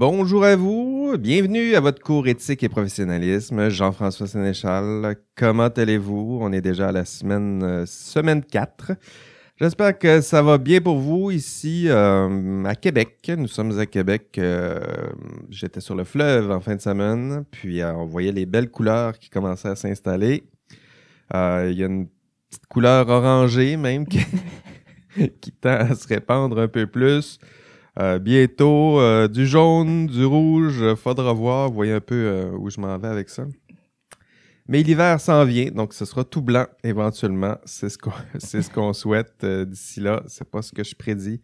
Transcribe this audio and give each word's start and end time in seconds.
Bonjour 0.00 0.44
à 0.44 0.56
vous, 0.56 1.14
bienvenue 1.18 1.74
à 1.74 1.80
votre 1.80 2.02
cours 2.02 2.26
éthique 2.26 2.62
et 2.62 2.70
professionnalisme. 2.70 3.68
Jean-François 3.68 4.26
Sénéchal, 4.26 5.14
comment 5.36 5.68
allez-vous? 5.68 6.38
On 6.40 6.50
est 6.54 6.62
déjà 6.62 6.88
à 6.88 6.92
la 6.92 7.04
semaine, 7.04 7.62
euh, 7.62 7.84
semaine 7.84 8.42
4. 8.42 8.92
J'espère 9.60 9.98
que 9.98 10.22
ça 10.22 10.42
va 10.42 10.56
bien 10.56 10.80
pour 10.80 10.96
vous 10.96 11.30
ici 11.30 11.84
euh, 11.90 12.64
à 12.64 12.74
Québec. 12.76 13.30
Nous 13.36 13.46
sommes 13.46 13.78
à 13.78 13.84
Québec. 13.84 14.36
euh, 14.38 14.80
J'étais 15.50 15.82
sur 15.82 15.94
le 15.94 16.04
fleuve 16.04 16.50
en 16.50 16.60
fin 16.60 16.76
de 16.76 16.80
semaine, 16.80 17.44
puis 17.50 17.84
on 17.84 18.06
voyait 18.06 18.32
les 18.32 18.46
belles 18.46 18.70
couleurs 18.70 19.18
qui 19.18 19.28
commençaient 19.28 19.68
à 19.68 19.76
s'installer. 19.76 20.44
Il 21.34 21.74
y 21.74 21.84
a 21.84 21.86
une 21.86 22.08
petite 22.48 22.66
couleur 22.70 23.06
orangée 23.06 23.76
même 23.76 24.06
qui 25.42 25.52
tend 25.52 25.76
à 25.76 25.94
se 25.94 26.08
répandre 26.08 26.58
un 26.58 26.68
peu 26.68 26.86
plus. 26.86 27.38
Euh, 27.98 28.18
bientôt, 28.18 29.00
euh, 29.00 29.26
du 29.26 29.46
jaune, 29.46 30.06
du 30.06 30.24
rouge, 30.24 30.94
faudra 30.94 31.32
voir. 31.32 31.68
Vous 31.68 31.74
voyez 31.74 31.92
un 31.92 32.00
peu 32.00 32.14
euh, 32.14 32.50
où 32.52 32.70
je 32.70 32.80
m'en 32.80 32.96
vais 32.98 33.08
avec 33.08 33.28
ça. 33.28 33.44
Mais 34.68 34.82
l'hiver 34.82 35.20
s'en 35.20 35.44
vient, 35.44 35.70
donc 35.72 35.92
ce 35.92 36.04
sera 36.04 36.22
tout 36.22 36.42
blanc 36.42 36.66
éventuellement. 36.84 37.56
C'est 37.64 37.88
ce 37.88 37.98
qu'on 37.98 38.12
c'est 38.38 38.62
ce 38.62 38.70
qu'on 38.70 38.92
souhaite 38.92 39.44
d'ici 39.44 40.00
là. 40.00 40.22
C'est 40.28 40.48
pas 40.48 40.62
ce 40.62 40.72
que 40.72 40.84
je 40.84 40.94
prédis, 40.94 41.40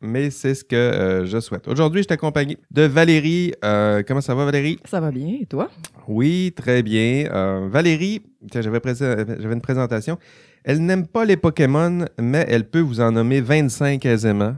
mais 0.00 0.30
c'est 0.30 0.54
ce 0.54 0.62
que 0.62 1.24
je 1.26 1.40
souhaite. 1.40 1.66
Aujourd'hui, 1.66 2.02
je 2.02 2.06
suis 2.06 2.14
accompagné 2.14 2.56
de 2.70 2.82
Valérie. 2.82 3.52
Comment 3.60 4.20
ça 4.20 4.36
va, 4.36 4.44
Valérie? 4.44 4.78
Ça 4.84 5.00
va 5.00 5.10
bien, 5.10 5.38
et 5.40 5.46
toi? 5.46 5.68
Oui, 6.06 6.52
très 6.54 6.84
bien. 6.84 7.68
Valérie, 7.68 8.22
j'avais 8.52 8.78
une 8.78 9.60
présentation. 9.60 10.16
Elle 10.62 10.84
n'aime 10.84 11.08
pas 11.08 11.24
les 11.24 11.36
Pokémon, 11.36 12.04
mais 12.20 12.46
elle 12.48 12.70
peut 12.70 12.80
vous 12.80 13.00
en 13.00 13.10
nommer 13.10 13.40
25 13.40 14.06
aisément. 14.06 14.54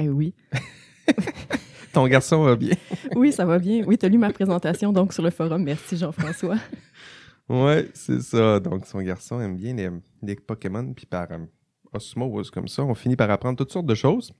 Eh 0.00 0.08
oui. 0.08 0.34
Ton 1.92 2.06
garçon 2.08 2.42
va 2.42 2.56
bien. 2.56 2.74
Oui, 3.14 3.32
ça 3.32 3.44
va 3.44 3.58
bien. 3.58 3.84
Oui, 3.86 3.98
tu 3.98 4.06
as 4.06 4.08
lu 4.08 4.16
ma 4.16 4.32
présentation 4.32 4.92
donc 4.92 5.12
sur 5.12 5.22
le 5.22 5.30
forum. 5.30 5.62
Merci 5.62 5.98
Jean-François. 5.98 6.56
Ouais, 7.50 7.88
c'est 7.92 8.22
ça. 8.22 8.60
Donc, 8.60 8.86
son 8.86 9.02
garçon 9.02 9.40
aime 9.40 9.56
bien 9.56 9.74
les, 9.74 9.90
les 10.22 10.36
Pokémon, 10.36 10.94
puis 10.94 11.04
par 11.04 11.26
euh, 11.32 11.38
osmose, 11.92 12.50
comme 12.50 12.68
ça, 12.68 12.82
on 12.82 12.94
finit 12.94 13.16
par 13.16 13.30
apprendre 13.30 13.58
toutes 13.58 13.72
sortes 13.72 13.86
de 13.86 13.94
choses. 13.94 14.32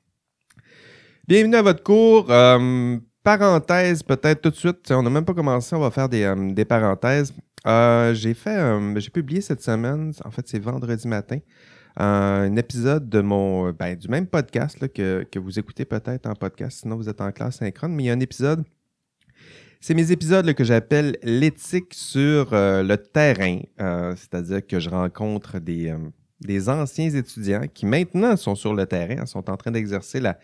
Bienvenue 1.28 1.56
à 1.56 1.62
votre 1.62 1.83
cours. 1.83 2.31
Euh, 2.31 2.97
parenthèse, 3.22 4.03
peut-être 4.03 4.41
tout 4.41 4.50
de 4.50 4.56
suite. 4.56 4.91
On 4.92 5.03
n'a 5.03 5.11
même 5.11 5.27
pas 5.27 5.34
commencé, 5.34 5.77
on 5.77 5.81
va 5.81 5.91
faire 5.91 6.08
des, 6.08 6.22
euh, 6.22 6.53
des 6.53 6.64
parenthèses. 6.64 7.34
Euh, 7.66 8.14
j'ai 8.14 8.33
fait, 8.33 8.58
j'ai 8.97 9.11
publié 9.11 9.42
cette 9.42 9.61
semaine, 9.61 10.12
en 10.25 10.31
fait, 10.31 10.48
c'est 10.48 10.58
vendredi 10.58 11.06
matin, 11.06 11.38
un 11.96 12.56
épisode 12.56 13.08
de 13.08 13.20
mon, 13.20 13.69
euh, 13.69 13.72
ben, 13.72 13.96
du 13.96 14.08
même 14.08 14.27
podcast 14.27 14.88
que, 14.92 15.27
que 15.30 15.38
vous 15.38 15.58
écoutez 15.58 15.84
peut-être 15.84 16.27
en 16.27 16.34
podcast, 16.34 16.80
sinon 16.80 16.97
vous 16.97 17.08
êtes 17.08 17.20
en 17.20 17.32
classe 17.32 17.56
synchrone, 17.56 17.94
mais 17.94 18.05
il 18.05 18.06
y 18.06 18.10
a 18.10 18.12
un 18.12 18.20
épisode 18.20 18.64
c'est 19.82 19.94
mes 19.94 20.12
épisodes 20.12 20.52
que 20.52 20.62
j'appelle 20.62 21.16
l'éthique 21.22 21.94
sur 21.94 22.52
euh, 22.52 22.82
le 22.82 22.98
terrain, 22.98 23.60
Euh, 23.80 24.14
c'est-à-dire 24.14 24.66
que 24.66 24.78
je 24.78 24.91
rencontre 24.91 25.58
des, 25.58 25.94
des 26.42 26.69
anciens 26.69 27.08
étudiants 27.08 27.66
qui 27.72 27.86
maintenant 27.86 28.36
sont 28.36 28.54
sur 28.54 28.75
le 28.75 28.84
terrain, 28.84 29.25
sont 29.25 29.48
en 29.48 29.56
train 29.56 29.70
d'exercer 29.70 30.20
la, 30.20 30.38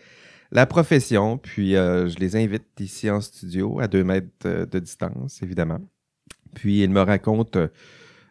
la 0.51 0.65
profession, 0.65 1.37
puis 1.37 1.73
je 1.73 2.17
les 2.17 2.35
invite 2.35 2.65
ici 2.79 3.11
en 3.11 3.21
studio 3.21 3.79
à 3.79 3.87
deux 3.87 4.03
mètres 4.03 4.65
de 4.65 4.79
distance, 4.79 5.43
évidemment. 5.43 5.81
Puis 6.55 6.81
ils 6.81 6.89
me 6.89 7.01
racontent, 7.01 7.67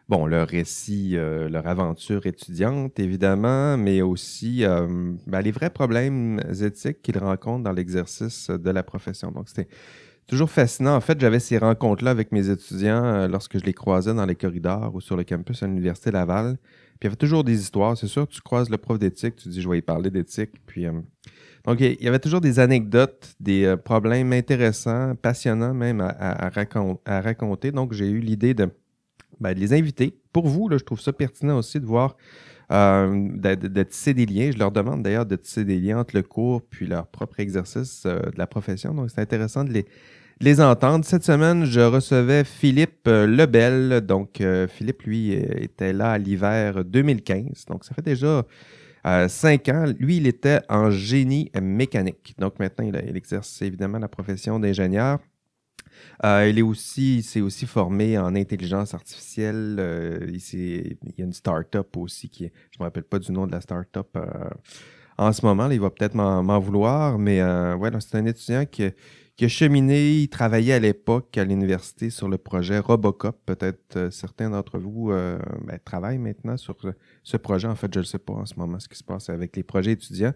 bon, 0.09 0.25
leur 0.25 0.47
récit, 0.47 1.11
euh, 1.15 1.49
leur 1.49 1.67
aventure 1.67 2.25
étudiante, 2.25 2.99
évidemment, 2.99 3.77
mais 3.77 4.01
aussi 4.01 4.63
euh, 4.63 5.13
ben, 5.27 5.41
les 5.41 5.51
vrais 5.51 5.69
problèmes 5.69 6.39
éthiques 6.61 7.01
qu'ils 7.01 7.17
rencontrent 7.17 7.63
dans 7.63 7.73
l'exercice 7.73 8.49
de 8.49 8.69
la 8.69 8.83
profession. 8.83 9.31
Donc, 9.31 9.49
c'était 9.49 9.67
toujours 10.27 10.49
fascinant. 10.49 10.95
En 10.95 11.01
fait, 11.01 11.19
j'avais 11.19 11.39
ces 11.39 11.57
rencontres-là 11.57 12.11
avec 12.11 12.31
mes 12.31 12.49
étudiants 12.49 13.03
euh, 13.03 13.27
lorsque 13.27 13.57
je 13.57 13.65
les 13.65 13.73
croisais 13.73 14.13
dans 14.13 14.25
les 14.25 14.35
corridors 14.35 14.93
ou 14.93 15.01
sur 15.01 15.17
le 15.17 15.23
campus 15.23 15.63
à 15.63 15.67
l'Université 15.67 16.11
Laval. 16.11 16.57
Puis 16.99 17.01
il 17.01 17.05
y 17.05 17.07
avait 17.07 17.15
toujours 17.15 17.43
des 17.43 17.59
histoires. 17.59 17.97
C'est 17.97 18.07
sûr, 18.07 18.27
tu 18.27 18.41
croises 18.41 18.69
le 18.69 18.77
prof 18.77 18.97
d'éthique, 18.99 19.35
tu 19.35 19.49
dis, 19.49 19.61
je 19.61 19.69
vais 19.69 19.79
y 19.79 19.81
parler 19.81 20.09
d'éthique. 20.09 20.51
Puis, 20.65 20.85
euh, 20.85 20.93
donc, 21.65 21.81
il 21.81 22.01
y 22.01 22.07
avait 22.07 22.19
toujours 22.19 22.39
des 22.39 22.59
anecdotes, 22.59 23.35
des 23.41 23.75
problèmes 23.83 24.31
intéressants, 24.31 25.15
passionnants 25.15 25.73
même 25.73 25.99
à 25.99 26.49
raconter. 27.19 27.73
Donc, 27.73 27.91
j'ai 27.91 28.09
eu 28.09 28.21
l'idée 28.21 28.53
de, 28.53 28.69
ben, 29.39 29.53
de 29.53 29.59
les 29.59 29.73
inviter. 29.73 30.17
Pour 30.33 30.47
vous, 30.47 30.69
là, 30.69 30.77
je 30.77 30.83
trouve 30.83 30.99
ça 30.99 31.13
pertinent 31.13 31.57
aussi 31.57 31.79
de 31.79 31.85
voir, 31.85 32.17
euh, 32.71 33.29
de, 33.37 33.83
tisser 33.83 34.13
des 34.13 34.25
liens. 34.25 34.51
Je 34.51 34.57
leur 34.57 34.71
demande 34.71 35.03
d'ailleurs 35.03 35.25
de 35.25 35.35
tisser 35.35 35.63
des 35.63 35.79
liens 35.79 35.99
entre 35.99 36.15
le 36.15 36.23
cours 36.23 36.61
puis 36.61 36.87
leur 36.87 37.07
propre 37.07 37.39
exercice 37.39 38.03
euh, 38.05 38.19
de 38.19 38.37
la 38.37 38.47
profession. 38.47 38.93
Donc, 38.93 39.09
c'est 39.09 39.21
intéressant 39.21 39.63
de 39.63 39.71
les, 39.71 39.85
les 40.41 40.59
entendre. 40.59 41.05
Cette 41.05 41.23
semaine, 41.23 41.65
je 41.65 41.81
recevais 41.81 42.43
Philippe 42.43 43.07
euh, 43.07 43.27
Lebel. 43.27 44.01
Donc, 44.01 44.41
Philippe, 44.69 45.03
lui, 45.03 45.31
était 45.33 45.93
là 45.93 46.11
à 46.11 46.17
l'hiver 46.17 46.83
2015. 46.83 47.65
Donc, 47.69 47.85
ça 47.85 47.93
fait 47.93 48.05
déjà 48.05 48.43
cinq 49.29 49.69
ans. 49.69 49.85
Lui, 49.99 50.17
il 50.17 50.27
était 50.27 50.59
en 50.67 50.91
génie 50.91 51.49
mécanique. 51.61 52.35
Donc, 52.37 52.59
maintenant, 52.59 52.85
il, 52.85 53.01
il 53.07 53.15
exerce 53.15 53.61
évidemment 53.61 53.99
la 53.99 54.09
profession 54.09 54.59
d'ingénieur. 54.59 55.19
Euh, 56.23 56.47
il 56.49 56.57
est 56.57 56.63
aussi, 56.63 57.21
s'est 57.21 57.41
aussi 57.41 57.65
formé 57.65 58.17
en 58.17 58.35
intelligence 58.35 58.93
artificielle. 58.93 59.77
Euh, 59.79 60.19
il, 60.27 60.97
y 61.17 61.21
a 61.21 61.25
une 61.25 61.33
start-up 61.33 61.95
aussi 61.97 62.29
qui 62.29 62.45
est, 62.45 62.53
je 62.71 62.79
me 62.79 62.85
rappelle 62.85 63.03
pas 63.03 63.19
du 63.19 63.31
nom 63.31 63.45
de 63.45 63.51
la 63.51 63.61
start-up 63.61 64.07
euh, 64.15 64.49
en 65.17 65.31
ce 65.31 65.45
moment. 65.45 65.69
il 65.69 65.79
va 65.79 65.89
peut-être 65.89 66.15
m'en 66.15 66.59
vouloir, 66.59 67.17
mais 67.19 67.41
ouais, 67.43 67.91
c'est 67.99 68.17
un 68.17 68.25
étudiant 68.25 68.65
qui, 68.65 68.83
a 68.85 69.47
cheminé. 69.47 70.13
Il 70.13 70.29
travaillait 70.29 70.73
à 70.73 70.79
l'époque 70.79 71.37
à 71.37 71.43
l'université 71.43 72.09
sur 72.09 72.27
le 72.27 72.37
projet 72.37 72.79
Robocop. 72.79 73.39
Peut-être 73.45 74.09
certains 74.11 74.49
d'entre 74.49 74.79
vous 74.79 75.09
ben, 75.09 75.79
travaillent 75.85 76.17
maintenant 76.17 76.57
sur 76.57 76.75
ce, 77.23 77.37
projet. 77.37 77.67
En 77.67 77.75
fait, 77.75 77.93
je 77.93 77.99
ne 77.99 78.05
sais 78.05 78.19
pas 78.19 78.33
en 78.33 78.45
ce 78.45 78.55
moment 78.57 78.79
ce 78.79 78.87
qui 78.87 78.97
se 78.97 79.03
passe 79.03 79.29
avec 79.29 79.55
les 79.55 79.63
projets 79.63 79.91
étudiants. 79.91 80.33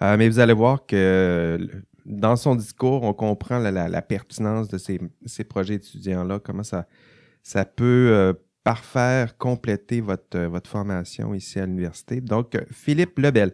Mais 0.00 0.28
vous 0.28 0.38
allez 0.38 0.52
voir 0.52 0.86
que 0.86 1.58
dans 2.06 2.36
son 2.36 2.54
discours, 2.54 3.02
on 3.02 3.12
comprend 3.12 3.58
la, 3.58 4.02
pertinence 4.02 4.68
de 4.68 4.78
ces, 4.78 5.00
ces 5.24 5.44
projets 5.44 5.74
étudiants-là, 5.74 6.38
comment 6.38 6.62
ça, 6.62 6.86
ça 7.42 7.64
peut 7.64 8.10
euh, 8.12 8.32
parfaire, 8.66 9.38
compléter 9.38 10.00
votre, 10.00 10.36
euh, 10.36 10.48
votre 10.48 10.68
formation 10.68 11.34
ici 11.34 11.60
à 11.60 11.66
l'université. 11.66 12.20
Donc, 12.20 12.56
euh, 12.56 12.62
Philippe 12.72 13.16
Lebel. 13.16 13.52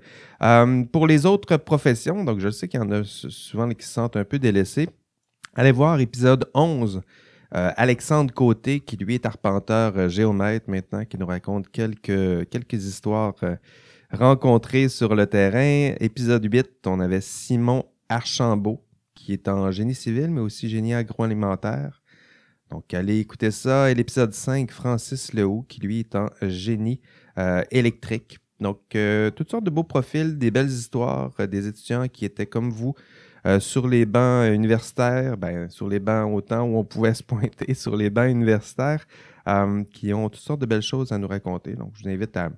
Pour 0.91 1.07
les 1.07 1.27
autres 1.27 1.59
professions, 1.59 2.25
donc 2.25 2.41
je 2.41 2.49
sais 2.49 2.67
qu'il 2.67 2.81
y 2.81 2.83
en 2.83 2.91
a 2.91 3.05
souvent 3.05 3.69
qui 3.69 3.85
se 3.85 3.93
sentent 3.93 4.17
un 4.17 4.25
peu 4.25 4.39
délaissés. 4.39 4.89
Allez 5.55 5.71
voir 5.71 6.01
épisode 6.01 6.49
11. 6.55 7.03
euh, 7.55 7.71
Alexandre 7.77 8.33
Côté, 8.33 8.81
qui 8.81 8.97
lui 8.97 9.17
est 9.17 9.27
arpenteur 9.27 10.09
géomètre 10.09 10.71
maintenant, 10.71 11.05
qui 11.05 11.19
nous 11.19 11.27
raconte 11.27 11.69
quelques, 11.69 12.49
quelques 12.49 12.83
histoires 12.87 13.35
rencontrées 14.11 14.89
sur 14.89 15.15
le 15.15 15.27
terrain. 15.27 15.95
Épisode 16.01 16.49
8, 16.51 16.87
on 16.87 17.01
avait 17.01 17.21
Simon 17.21 17.85
Archambault, 18.13 18.85
qui 19.15 19.33
est 19.33 19.49
en 19.49 19.71
génie 19.71 19.95
civil, 19.95 20.29
mais 20.31 20.41
aussi 20.41 20.69
génie 20.69 20.95
agroalimentaire. 20.95 22.03
Donc, 22.71 22.95
allez 22.95 23.19
écouter 23.19 23.51
ça. 23.51 23.91
Et 23.91 23.95
l'épisode 23.95 24.33
5, 24.33 24.71
Francis 24.71 25.33
Lehoux, 25.33 25.65
qui 25.69 25.81
lui 25.81 26.01
est 26.01 26.15
en 26.15 26.29
génie 26.43 27.01
euh, 27.39 27.63
électrique. 27.71 28.39
Donc, 28.61 28.81
euh, 28.95 29.31
toutes 29.31 29.51
sortes 29.51 29.65
de 29.65 29.71
beaux 29.71 29.85
profils, 29.85 30.39
des 30.39 30.51
belles 30.51 30.71
histoires, 30.71 31.33
euh, 31.41 31.47
des 31.47 31.67
étudiants 31.67 32.09
qui 32.09 32.25
étaient 32.25 32.47
comme 32.47 32.71
vous 32.71 32.95
sur 33.59 33.89
les 33.89 34.07
bancs 34.07 34.55
universitaires, 34.55 35.37
ben, 35.37 35.69
sur 35.69 35.89
les 35.89 35.99
bancs 35.99 36.33
autant 36.33 36.63
où 36.63 36.77
on 36.77 36.85
pouvait 36.85 37.13
se 37.13 37.25
pointer, 37.25 37.75
sur 37.75 37.97
les 37.97 38.09
bancs 38.09 38.31
universitaires, 38.31 39.05
qui 39.91 40.15
ont 40.15 40.29
toutes 40.29 40.41
sortes 40.41 40.61
de 40.61 40.67
belles 40.67 40.81
choses 40.81 41.11
à 41.11 41.19
nous 41.19 41.27
raconter. 41.27 41.75
Donc, 41.75 41.91
je 41.95 42.05
vous 42.05 42.09
invite 42.09 42.37
à 42.37 42.53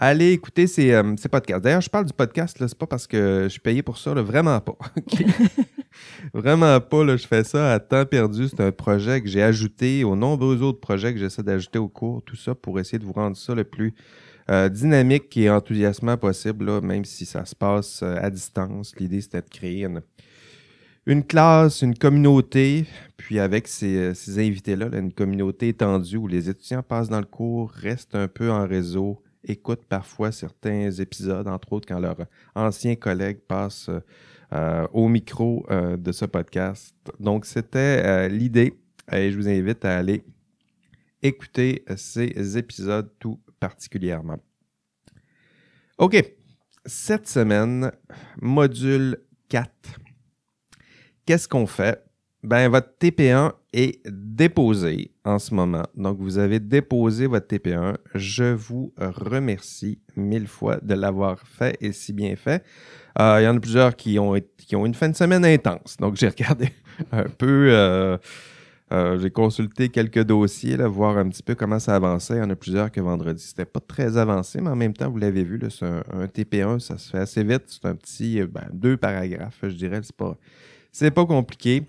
aller 0.00 0.32
écouter 0.32 0.66
ces, 0.66 0.92
euh, 0.92 1.14
podcasts. 1.30 1.62
D'ailleurs, 1.62 1.82
je 1.82 1.90
parle 1.90 2.06
du 2.06 2.12
podcast, 2.12 2.58
là, 2.58 2.66
c'est 2.66 2.78
pas 2.78 2.86
parce 2.86 3.06
que 3.06 3.42
je 3.44 3.48
suis 3.48 3.60
payé 3.60 3.82
pour 3.82 3.98
ça, 3.98 4.14
là, 4.14 4.22
vraiment 4.22 4.60
pas. 4.60 4.76
Vraiment 6.34 6.80
pas, 6.80 7.04
là, 7.04 7.16
je 7.16 7.26
fais 7.26 7.44
ça 7.44 7.72
à 7.72 7.78
temps 7.80 8.06
perdu. 8.06 8.48
C'est 8.48 8.60
un 8.60 8.72
projet 8.72 9.20
que 9.20 9.28
j'ai 9.28 9.42
ajouté 9.42 10.04
aux 10.04 10.16
nombreux 10.16 10.62
autres 10.62 10.80
projets 10.80 11.12
que 11.12 11.18
j'essaie 11.18 11.42
d'ajouter 11.42 11.78
au 11.78 11.88
cours, 11.88 12.22
tout 12.22 12.36
ça 12.36 12.54
pour 12.54 12.78
essayer 12.78 12.98
de 12.98 13.04
vous 13.04 13.12
rendre 13.12 13.36
ça 13.36 13.54
le 13.54 13.64
plus 13.64 13.94
euh, 14.50 14.68
dynamique 14.68 15.36
et 15.36 15.50
enthousiasmant 15.50 16.16
possible, 16.16 16.64
là, 16.64 16.80
même 16.80 17.04
si 17.04 17.24
ça 17.24 17.44
se 17.44 17.54
passe 17.54 18.02
euh, 18.02 18.16
à 18.20 18.30
distance. 18.30 18.94
L'idée, 18.98 19.20
c'était 19.20 19.42
de 19.42 19.48
créer 19.48 19.84
une, 19.84 20.02
une 21.06 21.24
classe, 21.24 21.82
une 21.82 21.96
communauté, 21.96 22.86
puis 23.16 23.38
avec 23.38 23.68
ces, 23.68 23.96
euh, 23.96 24.14
ces 24.14 24.38
invités-là, 24.38 24.88
là, 24.88 24.98
une 24.98 25.12
communauté 25.12 25.68
étendue 25.68 26.16
où 26.16 26.26
les 26.26 26.48
étudiants 26.48 26.82
passent 26.82 27.08
dans 27.08 27.20
le 27.20 27.26
cours, 27.26 27.70
restent 27.70 28.14
un 28.14 28.28
peu 28.28 28.50
en 28.50 28.66
réseau, 28.66 29.22
écoutent 29.44 29.84
parfois 29.84 30.32
certains 30.32 30.90
épisodes, 30.90 31.48
entre 31.48 31.72
autres 31.72 31.88
quand 31.88 32.00
leurs 32.00 32.26
anciens 32.54 32.96
collègues 32.96 33.40
passent 33.40 33.90
euh, 34.52 34.86
au 34.92 35.08
micro 35.08 35.64
euh, 35.70 35.96
de 35.96 36.10
ce 36.10 36.24
podcast. 36.24 36.96
Donc, 37.20 37.46
c'était 37.46 38.02
euh, 38.04 38.28
l'idée 38.28 38.74
et 39.12 39.30
je 39.30 39.36
vous 39.36 39.48
invite 39.48 39.84
à 39.84 39.96
aller 39.96 40.24
écouter 41.22 41.84
ces 41.96 42.58
épisodes 42.58 43.10
tout 43.20 43.38
particulièrement. 43.60 44.38
OK. 45.98 46.16
Cette 46.84 47.28
semaine, 47.28 47.92
module 48.40 49.18
4. 49.50 49.70
qu'est-ce 51.26 51.46
qu'on 51.46 51.66
fait? 51.66 52.02
Ben, 52.42 52.68
votre 52.70 52.88
TP1 52.98 53.52
est 53.72 54.00
déposé 54.08 55.12
en 55.24 55.38
ce 55.38 55.54
moment. 55.54 55.84
Donc, 55.96 56.18
vous 56.18 56.38
avez 56.38 56.58
déposé 56.58 57.26
votre 57.26 57.46
TP1. 57.46 57.96
Je 58.14 58.52
vous 58.52 58.92
remercie 58.98 60.00
mille 60.16 60.48
fois 60.48 60.78
de 60.82 60.94
l'avoir 60.94 61.40
fait 61.40 61.76
et 61.80 61.92
si 61.92 62.12
bien 62.12 62.34
fait. 62.36 62.64
Euh, 63.18 63.38
il 63.40 63.44
y 63.44 63.48
en 63.48 63.56
a 63.56 63.60
plusieurs 63.60 63.96
qui 63.96 64.18
ont, 64.18 64.34
qui 64.56 64.76
ont 64.76 64.86
une 64.86 64.94
fin 64.94 65.08
de 65.08 65.16
semaine 65.16 65.44
intense. 65.44 65.96
Donc, 65.98 66.16
j'ai 66.16 66.28
regardé 66.28 66.70
un 67.12 67.24
peu, 67.24 67.68
euh, 67.70 68.16
euh, 68.92 69.18
j'ai 69.18 69.30
consulté 69.30 69.88
quelques 69.88 70.24
dossiers, 70.24 70.76
voir 70.76 71.18
un 71.18 71.28
petit 71.28 71.42
peu 71.42 71.54
comment 71.54 71.78
ça 71.78 71.94
avançait. 71.94 72.34
Il 72.34 72.40
y 72.40 72.42
en 72.42 72.50
a 72.50 72.56
plusieurs 72.56 72.90
que 72.90 73.00
vendredi, 73.00 73.42
c'était 73.42 73.64
pas 73.64 73.80
très 73.80 74.16
avancé, 74.16 74.60
mais 74.60 74.70
en 74.70 74.76
même 74.76 74.94
temps, 74.94 75.10
vous 75.10 75.18
l'avez 75.18 75.44
vu, 75.44 75.60
c'est 75.70 75.86
un, 75.86 76.26
TP1, 76.26 76.80
ça 76.80 76.98
se 76.98 77.10
fait 77.10 77.18
assez 77.18 77.44
vite. 77.44 77.64
C'est 77.66 77.86
un 77.86 77.94
petit, 77.94 78.42
ben, 78.42 78.68
deux 78.72 78.96
paragraphes, 78.96 79.58
je 79.62 79.74
dirais. 79.74 80.00
C'est 80.02 80.16
pas, 80.16 80.36
c'est 80.92 81.10
pas 81.10 81.26
compliqué. 81.26 81.84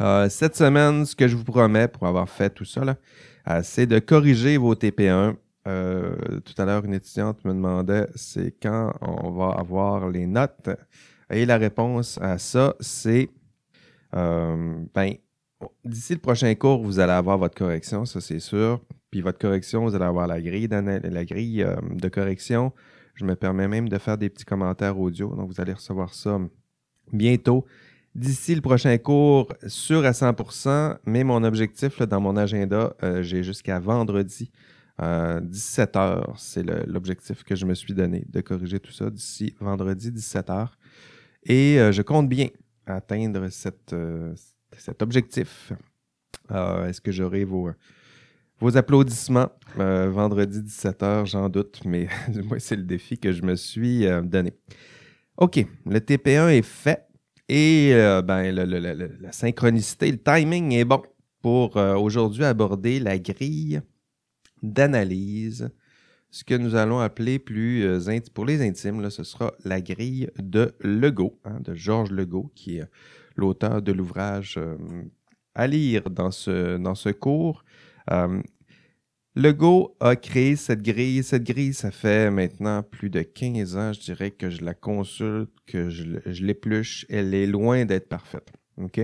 Euh, 0.00 0.28
cette 0.28 0.56
semaine, 0.56 1.04
ce 1.06 1.14
que 1.14 1.28
je 1.28 1.36
vous 1.36 1.44
promets 1.44 1.88
pour 1.88 2.06
avoir 2.06 2.28
fait 2.28 2.50
tout 2.50 2.64
ça, 2.64 2.82
euh, 3.48 3.60
c'est 3.62 3.86
de 3.86 3.98
corriger 3.98 4.56
vos 4.56 4.74
TP1. 4.74 5.36
Euh, 5.66 6.16
tout 6.44 6.60
à 6.60 6.64
l'heure, 6.64 6.84
une 6.84 6.94
étudiante 6.94 7.44
me 7.44 7.52
demandait 7.52 8.06
c'est 8.14 8.54
quand 8.60 8.92
on 9.00 9.30
va 9.30 9.54
avoir 9.58 10.08
les 10.10 10.26
notes? 10.26 10.70
Et 11.30 11.46
la 11.46 11.56
réponse 11.56 12.18
à 12.20 12.38
ça, 12.38 12.74
c'est 12.80 13.30
ben, 14.12 15.14
d'ici 15.84 16.12
le 16.12 16.20
prochain 16.20 16.54
cours, 16.54 16.82
vous 16.82 17.00
allez 17.00 17.12
avoir 17.12 17.36
votre 17.36 17.56
correction, 17.56 18.04
ça 18.04 18.20
c'est 18.20 18.38
sûr. 18.38 18.80
Puis 19.10 19.22
votre 19.22 19.38
correction, 19.38 19.84
vous 19.84 19.94
allez 19.94 20.04
avoir 20.04 20.26
la 20.28 20.40
grille, 20.40 20.68
la 20.68 21.24
grille 21.24 21.66
de 21.90 22.08
correction. 22.08 22.72
Je 23.14 23.24
me 23.24 23.34
permets 23.34 23.66
même 23.66 23.88
de 23.88 23.98
faire 23.98 24.18
des 24.18 24.28
petits 24.28 24.44
commentaires 24.44 24.98
audio, 25.00 25.34
donc 25.34 25.48
vous 25.48 25.60
allez 25.60 25.72
recevoir 25.72 26.14
ça 26.14 26.38
bientôt 27.12 27.64
d'ici 28.14 28.54
le 28.54 28.60
prochain 28.60 28.96
cours 28.98 29.52
sûr 29.66 30.04
à 30.04 30.12
100%, 30.12 30.98
mais 31.06 31.24
mon 31.24 31.42
objectif 31.42 32.00
dans 32.02 32.20
mon 32.20 32.36
agenda, 32.36 32.94
euh, 33.02 33.22
j'ai 33.22 33.42
jusqu'à 33.42 33.78
vendredi, 33.78 34.50
17 34.98 35.96
euh, 35.96 36.20
h 36.20 36.34
C'est 36.36 36.62
l'objectif 36.86 37.42
que 37.42 37.56
je 37.56 37.66
me 37.66 37.74
suis 37.74 37.94
donné 37.94 38.24
de 38.28 38.40
corriger 38.40 38.78
tout 38.78 38.92
ça 38.92 39.10
d'ici 39.10 39.54
vendredi 39.60 40.12
17 40.12 40.48
h 40.48 40.68
Et 41.44 41.80
euh, 41.80 41.90
je 41.90 42.02
compte 42.02 42.28
bien 42.28 42.48
atteindre 42.86 43.48
cet 43.48 45.02
objectif. 45.02 45.72
Est-ce 46.50 47.00
que 47.00 47.10
j'aurai 47.10 47.44
vos, 47.44 47.72
applaudissements? 48.76 49.48
Vendredi 49.76 50.62
17 50.62 51.00
h 51.00 51.26
J'en 51.26 51.48
doute, 51.48 51.80
mais 51.84 52.06
moi, 52.44 52.60
c'est 52.60 52.76
le 52.76 52.84
défi 52.84 53.18
que 53.18 53.32
je 53.32 53.42
me 53.42 53.56
suis 53.56 54.06
donné. 54.22 54.52
OK, 55.38 55.66
le 55.86 55.98
TP1 55.98 56.50
est 56.50 56.62
fait. 56.62 57.08
Et 57.48 57.90
euh, 57.92 58.22
ben, 58.22 58.54
la 58.54 59.32
synchronicité, 59.32 60.10
le 60.10 60.18
timing 60.18 60.72
est 60.72 60.84
bon 60.84 61.02
pour 61.42 61.76
euh, 61.76 61.94
aujourd'hui 61.94 62.44
aborder 62.44 62.98
la 63.00 63.18
grille 63.18 63.82
d'analyse. 64.62 65.70
Ce 66.30 66.42
que 66.42 66.54
nous 66.54 66.74
allons 66.74 67.00
appeler 67.00 67.38
plus 67.38 67.84
euh, 67.84 68.20
pour 68.32 68.46
les 68.46 68.66
intimes, 68.66 69.08
ce 69.10 69.24
sera 69.24 69.52
la 69.64 69.80
grille 69.82 70.30
de 70.38 70.74
Legault, 70.80 71.38
hein, 71.44 71.60
de 71.60 71.74
Georges 71.74 72.10
Legault, 72.10 72.50
qui 72.54 72.78
est 72.78 72.88
l'auteur 73.36 73.82
de 73.82 73.92
l'ouvrage 73.92 74.58
à 75.54 75.66
lire 75.66 76.08
dans 76.10 76.30
ce, 76.30 76.78
dans 76.78 76.94
ce 76.94 77.10
cours. 77.10 77.64
Legault 79.36 79.96
a 79.98 80.14
créé 80.14 80.54
cette 80.54 80.82
grille. 80.82 81.24
Cette 81.24 81.42
grille, 81.42 81.74
ça 81.74 81.90
fait 81.90 82.30
maintenant 82.30 82.84
plus 82.84 83.10
de 83.10 83.22
15 83.22 83.76
ans, 83.76 83.92
je 83.92 84.00
dirais, 84.00 84.30
que 84.30 84.48
je 84.48 84.62
la 84.64 84.74
consulte, 84.74 85.50
que 85.66 85.90
je, 85.90 86.04
l'épluche. 86.42 87.04
Elle 87.08 87.34
est 87.34 87.46
loin 87.46 87.84
d'être 87.84 88.08
parfaite. 88.08 88.52
OK? 88.76 89.00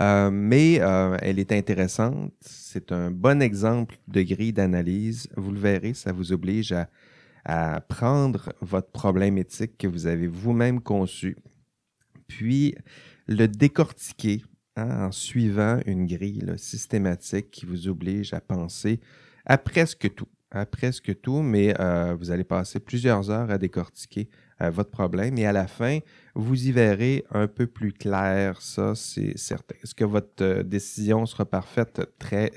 Euh, 0.00 0.30
mais 0.30 0.80
euh, 0.80 1.16
elle 1.20 1.38
est 1.38 1.52
intéressante. 1.52 2.32
C'est 2.40 2.92
un 2.92 3.10
bon 3.10 3.40
exemple 3.40 3.96
de 4.08 4.22
grille 4.22 4.52
d'analyse. 4.52 5.28
Vous 5.36 5.52
le 5.52 5.58
verrez, 5.58 5.94
ça 5.94 6.12
vous 6.12 6.32
oblige 6.32 6.74
à, 7.44 7.80
prendre 7.88 8.52
votre 8.60 8.90
problème 8.90 9.38
éthique 9.38 9.76
que 9.76 9.88
vous 9.88 10.06
avez 10.06 10.28
vous-même 10.28 10.80
conçu, 10.80 11.36
puis 12.28 12.76
le 13.26 13.48
décortiquer 13.48 14.44
hein, 14.76 15.06
en 15.06 15.12
suivant 15.12 15.80
une 15.86 16.06
grille 16.06 16.54
systématique 16.56 17.50
qui 17.50 17.66
vous 17.66 17.88
oblige 17.88 18.34
à 18.34 18.40
penser 18.40 19.00
à 19.44 19.58
presque 19.58 20.14
tout. 20.14 20.28
À 20.50 20.66
presque 20.66 21.18
tout, 21.22 21.40
mais 21.40 21.74
euh, 21.80 22.14
vous 22.18 22.30
allez 22.30 22.44
passer 22.44 22.78
plusieurs 22.78 23.30
heures 23.30 23.50
à 23.50 23.56
décortiquer 23.56 24.28
euh, 24.60 24.68
votre 24.68 24.90
problème 24.90 25.38
et 25.38 25.46
à 25.46 25.52
la 25.52 25.66
fin, 25.66 26.00
vous 26.34 26.66
y 26.66 26.72
verrez 26.72 27.24
un 27.30 27.46
peu 27.46 27.66
plus 27.66 27.92
clair, 27.92 28.60
ça 28.60 28.94
c'est 28.94 29.38
certain. 29.38 29.74
Est-ce 29.82 29.94
que 29.94 30.04
votre 30.04 30.44
euh, 30.44 30.62
décision 30.62 31.24
sera 31.24 31.46
parfaite? 31.46 32.02
Très, 32.18 32.52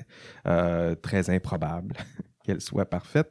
très 1.00 1.30
improbable 1.30 1.94
qu'elle 2.46 2.60
soit 2.60 2.86
parfaite, 2.86 3.30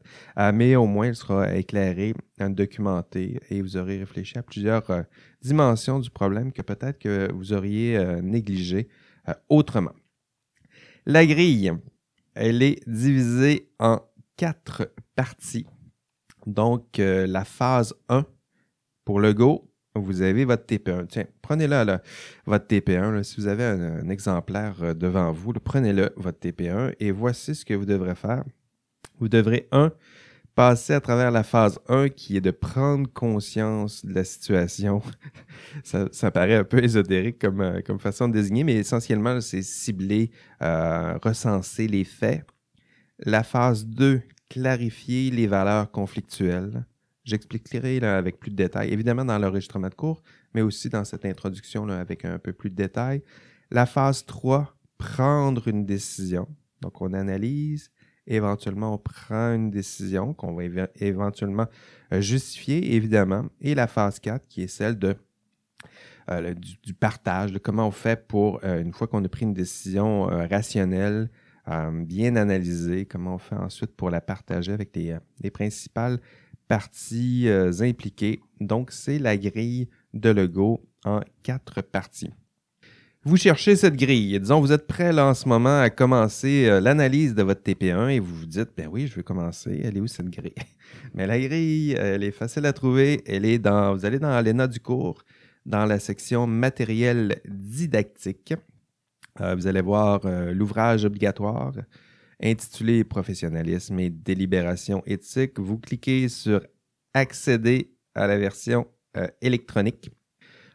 mais 0.53 0.75
au 0.75 0.85
moins 0.85 1.07
elle 1.07 1.15
sera 1.15 1.55
éclairée, 1.55 2.13
documentée 2.39 3.39
et 3.49 3.61
vous 3.61 3.77
aurez 3.77 3.97
réfléchi 3.97 4.37
à 4.37 4.43
plusieurs 4.43 5.05
dimensions 5.41 5.99
du 5.99 6.09
problème 6.09 6.51
que 6.51 6.61
peut-être 6.61 6.99
que 6.99 7.31
vous 7.33 7.53
auriez 7.53 7.97
négligé 8.21 8.89
autrement. 9.49 9.93
La 11.05 11.25
grille, 11.25 11.71
elle 12.33 12.63
est 12.63 12.81
divisée 12.87 13.69
en 13.79 14.01
quatre 14.37 14.91
parties. 15.15 15.67
Donc, 16.45 16.99
euh, 16.99 17.27
la 17.27 17.45
phase 17.45 17.93
1, 18.09 18.25
pour 19.03 19.19
le 19.19 19.33
Go, 19.33 19.71
vous 19.95 20.21
avez 20.21 20.45
votre 20.45 20.65
TP1. 20.65 21.07
Tiens, 21.07 21.25
prenez-le, 21.41 21.99
votre 22.45 22.65
TP1. 22.65 23.23
si 23.23 23.39
vous 23.39 23.47
avez 23.47 23.63
un, 23.63 24.09
exemplaire 24.09 24.75
euh, 24.81 24.93
devant 24.93 25.31
vous, 25.31 25.53
prenez-le, 25.53 26.11
votre 26.17 26.39
TP1, 26.39 26.95
et 26.99 27.11
voici 27.11 27.55
ce 27.55 27.63
que 27.63 27.73
vous 27.73 27.85
devrez 27.85 28.15
faire. 28.15 28.43
Vous 29.19 29.29
devrez, 29.29 29.67
un, 29.71 29.91
passer 30.55 30.93
à 30.93 31.01
travers 31.01 31.31
la 31.31 31.43
phase 31.43 31.79
1 31.89 32.09
qui 32.09 32.37
est 32.37 32.41
de 32.41 32.51
prendre 32.51 33.11
conscience 33.11 34.05
de 34.05 34.13
la 34.13 34.23
situation. 34.23 35.01
ça, 35.83 36.31
paraît 36.31 36.55
un 36.55 36.63
peu 36.63 36.83
ésotérique 36.83 37.39
comme, 37.39 37.61
euh, 37.61 37.81
comme 37.81 37.99
façon 37.99 38.29
de 38.29 38.33
désigner, 38.33 38.63
mais 38.63 38.75
essentiellement, 38.75 39.41
c'est 39.41 39.61
cibler, 39.61 40.31
euh, 40.61 41.17
recenser 41.21 41.87
les 41.87 42.05
faits. 42.05 42.45
La 43.19 43.43
phase 43.43 43.85
2, 43.85 44.21
clarifier 44.49 45.29
les 45.31 45.47
valeurs 45.47 45.91
conflictuelles. 45.91 46.85
J'expliquerai 47.23 47.99
avec 47.99 48.39
plus 48.39 48.51
de 48.51 48.55
détails, 48.55 48.91
évidemment 48.93 49.25
dans 49.25 49.37
l'enregistrement 49.37 49.89
de 49.89 49.95
cours, 49.95 50.21
mais 50.53 50.61
aussi 50.61 50.89
dans 50.89 51.03
cette 51.03 51.25
introduction 51.25 51.87
avec 51.89 52.23
un 52.23 52.39
peu 52.39 52.53
plus 52.53 52.69
de 52.69 52.75
détails. 52.75 53.23
La 53.71 53.85
phase 53.85 54.25
3, 54.25 54.77
prendre 54.97 55.67
une 55.67 55.85
décision. 55.85 56.47
Donc, 56.81 57.01
on 57.01 57.13
analyse, 57.13 57.89
Éventuellement, 58.27 58.93
on 58.93 58.97
prend 58.97 59.53
une 59.53 59.69
décision 59.69 60.33
qu'on 60.33 60.55
va 60.55 60.63
éventuellement 60.95 61.67
euh, 62.11 62.21
justifier, 62.21 62.95
évidemment. 62.95 63.45
Et 63.61 63.75
la 63.75 63.87
phase 63.87 64.19
4, 64.19 64.47
qui 64.47 64.63
est 64.63 64.67
celle 64.67 64.97
de, 64.97 65.15
euh, 66.31 66.53
du, 66.53 66.93
partage, 66.93 67.51
de 67.51 67.59
comment 67.59 67.87
on 67.87 67.91
fait 67.91 68.27
pour, 68.27 68.59
euh, 68.63 68.81
une 68.81 68.93
fois 68.93 69.07
qu'on 69.07 69.23
a 69.23 69.29
pris 69.29 69.43
une 69.43 69.53
décision 69.53 70.25
rationnelle, 70.25 71.29
bien 71.91 72.35
analysée, 72.35 73.07
comment 73.07 73.35
on 73.35 73.39
fait 73.39 73.55
ensuite 73.55 73.95
pour 73.95 74.11
la 74.11 74.21
partager 74.21 74.71
avec 74.71 74.95
les, 74.95 75.17
les 75.41 75.49
principales 75.49 76.19
parties 76.67 77.49
impliquées. 77.79 78.39
Donc, 78.59 78.91
c'est 78.91 79.17
la 79.17 79.35
grille 79.35 79.89
de 80.13 80.29
Lego 80.29 80.87
en 81.05 81.21
quatre 81.41 81.81
parties. 81.81 82.29
Vous 83.27 83.37
cherchez 83.37 83.75
cette 83.75 83.95
grille. 83.95 84.39
Disons, 84.39 84.61
vous 84.61 84.71
êtes 84.71 84.85
prêt 84.85 85.19
en 85.19 85.33
ce 85.33 85.49
moment 85.49 85.79
à 85.79 85.89
commencer 85.89 86.67
euh, 86.69 86.79
l'analyse 86.79 87.33
de 87.33 87.41
votre 87.41 87.63
TP1 87.63 88.11
et 88.11 88.19
vous 88.19 88.35
vous 88.35 88.45
dites, 88.45 88.69
ben 88.77 88.87
oui, 88.87 89.07
je 89.07 89.15
vais 89.15 89.23
commencer. 89.23 89.81
Elle 89.83 89.97
est 89.97 89.99
où 89.99 90.05
cette 90.05 90.29
grille? 90.29 90.53
Mais 91.15 91.25
la 91.25 91.39
grille, 91.39 91.93
elle 91.93 92.23
est 92.23 92.29
facile 92.29 92.67
à 92.67 92.73
trouver. 92.73 93.23
Elle 93.25 93.45
est 93.45 93.57
dans, 93.57 93.95
vous 93.95 94.05
allez 94.05 94.19
dans 94.19 94.39
l'ENA 94.39 94.67
du 94.67 94.79
cours, 94.79 95.23
dans 95.65 95.87
la 95.87 95.97
section 95.97 96.45
matériel 96.45 97.41
didactique. 97.47 98.53
Euh, 99.41 99.55
vous 99.55 99.65
allez 99.65 99.81
voir 99.81 100.21
euh, 100.25 100.53
l'ouvrage 100.53 101.03
obligatoire 101.03 101.73
intitulé 102.43 103.03
Professionnalisme 103.03 103.99
et 104.01 104.11
délibération 104.11 105.01
éthique. 105.07 105.59
Vous 105.59 105.79
cliquez 105.79 106.29
sur 106.29 106.61
Accéder 107.15 107.91
à 108.13 108.27
la 108.27 108.37
version 108.37 108.85
électronique. 109.41 110.11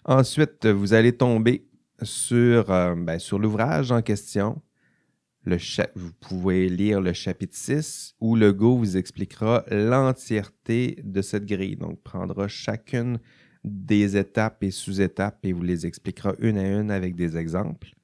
Ensuite, 0.07 0.67
vous 0.67 0.95
allez 0.95 1.13
tomber 1.13 1.70
sur, 2.03 2.71
euh, 2.71 2.95
ben, 2.95 3.19
sur 3.19 3.39
l'ouvrage 3.39 3.93
en 3.93 4.03
question. 4.03 4.61
Le 5.45 5.57
vous 5.95 6.13
pouvez 6.21 6.69
lire 6.69 7.01
le 7.01 7.15
chapitre 7.15 7.57
6 7.57 8.15
où 8.21 8.37
le 8.37 8.53
Go 8.53 8.77
vous 8.77 8.99
expliquera 8.99 9.65
l'entièreté 9.71 10.99
de 11.03 11.23
cette 11.23 11.47
grille. 11.47 11.77
Donc, 11.77 12.03
prendra 12.03 12.47
chacune 12.47 13.19
des 13.65 14.19
étapes 14.19 14.63
et 14.63 14.71
sous-étapes 14.71 15.39
et 15.45 15.53
vous 15.53 15.63
les 15.63 15.87
expliquera 15.87 16.35
une 16.41 16.59
à 16.59 16.81
une 16.81 16.91
avec 16.91 17.15
des 17.15 17.39
exemples. 17.39 17.95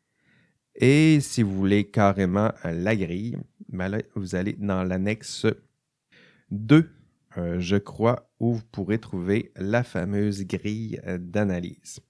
Et 0.74 1.20
si 1.20 1.42
vous 1.42 1.54
voulez 1.54 1.84
carrément 1.90 2.52
euh, 2.64 2.72
la 2.72 2.96
grille, 2.96 3.36
ben 3.68 3.88
là, 3.88 3.98
vous 4.14 4.34
allez 4.34 4.54
dans 4.54 4.82
l'annexe 4.82 5.46
2, 6.50 6.88
euh, 7.36 7.60
je 7.60 7.76
crois, 7.76 8.30
où 8.40 8.54
vous 8.54 8.64
pourrez 8.72 8.98
trouver 8.98 9.52
la 9.56 9.82
fameuse 9.82 10.44
grille 10.46 11.00
d'analyse. 11.18 12.00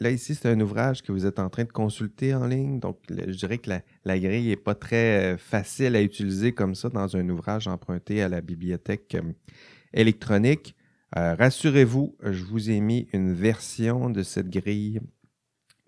Là, 0.00 0.10
ici, 0.10 0.34
c'est 0.34 0.48
un 0.48 0.60
ouvrage 0.60 1.02
que 1.02 1.12
vous 1.12 1.26
êtes 1.26 1.38
en 1.38 1.48
train 1.48 1.64
de 1.64 1.72
consulter 1.72 2.34
en 2.34 2.46
ligne. 2.46 2.80
Donc, 2.80 2.98
je 3.08 3.34
dirais 3.36 3.58
que 3.58 3.70
la, 4.04 4.18
grille 4.18 4.48
n'est 4.48 4.56
pas 4.56 4.74
très 4.74 5.34
euh, 5.34 5.38
facile 5.38 5.96
à 5.96 6.02
utiliser 6.02 6.52
comme 6.52 6.74
ça 6.74 6.88
dans 6.88 7.16
un 7.16 7.28
ouvrage 7.28 7.68
emprunté 7.68 8.22
à 8.22 8.28
la 8.28 8.40
bibliothèque 8.40 9.14
euh, 9.14 9.32
électronique. 9.92 10.74
Rassurez-vous, 11.14 12.18
je 12.22 12.44
vous 12.44 12.68
ai 12.68 12.80
mis 12.80 13.08
une 13.14 13.32
version 13.32 14.10
de 14.10 14.22
cette 14.22 14.50
grille 14.50 15.00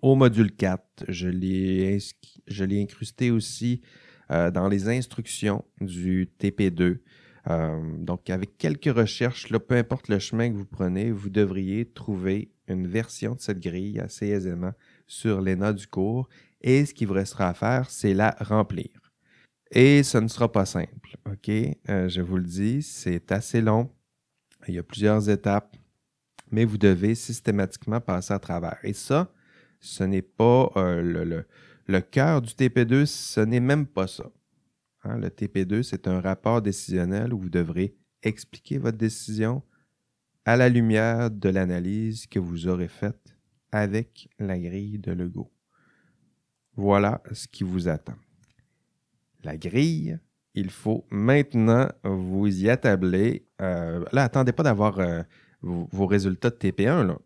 au 0.00 0.14
module 0.14 0.50
4. 0.50 1.05
Je 1.09 1.29
l'ai 1.29 2.81
incrusté 2.81 3.31
aussi 3.31 3.83
dans 4.31 4.67
les 4.67 4.88
instructions 4.88 5.62
du 5.83 6.31
TP2. 6.40 7.00
Euh, 7.49 7.80
donc, 7.99 8.28
avec 8.30 8.59
quelques 8.59 8.94
recherches, 8.94 9.49
peu 9.49 9.76
importe 9.76 10.09
le 10.09 10.18
chemin 10.18 10.50
que 10.50 10.56
vous 10.56 10.66
prenez, 10.66 11.11
vous 11.11 11.30
devriez 11.30 11.87
trouver 11.87 12.50
une 12.68 12.87
version 12.87 13.35
de 13.35 13.40
cette 13.40 13.61
grille 13.61 13.99
assez 13.99 14.28
aisément 14.28 14.73
sur 15.06 15.40
l'ENA 15.40 15.73
du 15.73 15.87
cours. 15.87 16.28
Et 16.61 16.85
ce 16.85 16.94
qu'il 16.94 17.09
vous 17.09 17.14
restera 17.14 17.49
à 17.49 17.54
faire, 17.54 17.90
c'est 17.90 18.14
la 18.14 18.37
remplir. 18.40 18.88
Et 19.70 20.02
ce 20.02 20.18
ne 20.18 20.28
sera 20.28 20.50
pas 20.50 20.66
simple, 20.66 21.16
OK? 21.30 21.49
Euh, 21.88 22.09
je 22.09 22.20
vous 22.20 22.37
le 22.37 22.44
dis, 22.44 22.82
c'est 22.82 23.32
assez 23.32 23.61
long. 23.61 23.90
Il 24.68 24.75
y 24.75 24.78
a 24.78 24.82
plusieurs 24.82 25.30
étapes, 25.30 25.76
mais 26.50 26.64
vous 26.64 26.76
devez 26.76 27.14
systématiquement 27.14 28.00
passer 28.00 28.35
à 28.35 28.38
travers. 28.38 28.78
Et 28.82 28.92
ça, 28.92 29.32
ce 29.78 30.04
n'est 30.04 30.23
pas 30.23 30.70
euh, 30.76 31.44
le 31.87 32.00
cœur 32.00 32.42
du 32.42 32.52
TP2, 32.52 33.06
ce 33.06 33.40
n'est 33.40 33.61
même 33.61 33.87
pas 33.87 34.06
ça. 34.06 34.30
Hein, 35.02 35.19
le 35.19 35.28
TP2, 35.28 35.83
c'est 35.83 36.09
un 36.09 36.21
rapport 36.21 36.61
décisionnel 36.61 37.33
où 37.33 37.38
vous 37.38 37.50
devrez 37.50 37.97
expliquer 38.23 38.78
votre 38.78 38.99
décision 38.99 39.62
à 40.45 40.57
la 40.57 40.69
lumière 40.69 41.30
de 41.30 41.49
l'analyse 41.49 42.26
que 42.26 42.38
vous 42.38 42.69
aurez 42.69 42.88
faite 42.88 43.35
avec 43.73 44.28
la 44.38 44.59
grille 44.59 44.99
de 44.99 45.12
Lego. 45.12 45.50
Voilà 46.76 47.23
ce 47.33 47.47
qui 47.47 47.64
vous 47.64 47.88
attend. 47.88 48.16
La 49.42 49.57
grille, 49.57 50.19
il 50.54 50.71
faut 50.71 51.07
maintenant 51.11 51.88
vous 52.04 52.47
y 52.47 52.69
attabler. 52.69 53.47
Euh, 53.61 54.04
là, 54.12 54.25
attendez 54.25 54.52
pas 54.52 54.62
d'avoir 54.62 54.99
euh, 54.99 55.23
vos, 55.62 56.07
résultats 56.07 56.50
de 56.50 56.57
TP1. 56.57 57.07
Là 57.07 57.19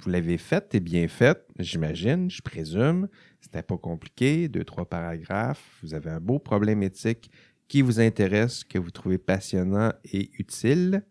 vous 0.00 0.10
l'avez 0.10 0.38
faite 0.38 0.74
et 0.74 0.80
bien 0.80 1.08
faite, 1.08 1.46
j'imagine, 1.58 2.30
je 2.30 2.42
présume. 2.42 3.08
C'était 3.40 3.62
pas 3.62 3.76
compliqué, 3.76 4.48
deux, 4.48 4.64
trois 4.64 4.84
paragraphes. 4.84 5.78
Vous 5.82 5.94
avez 5.94 6.10
un 6.10 6.20
beau 6.20 6.38
problème 6.38 6.82
éthique 6.82 7.30
qui 7.68 7.82
vous 7.82 8.00
intéresse, 8.00 8.64
que 8.64 8.78
vous 8.78 8.90
trouvez 8.90 9.18
passionnant 9.18 9.92
et 10.04 10.30
utile. 10.38 11.04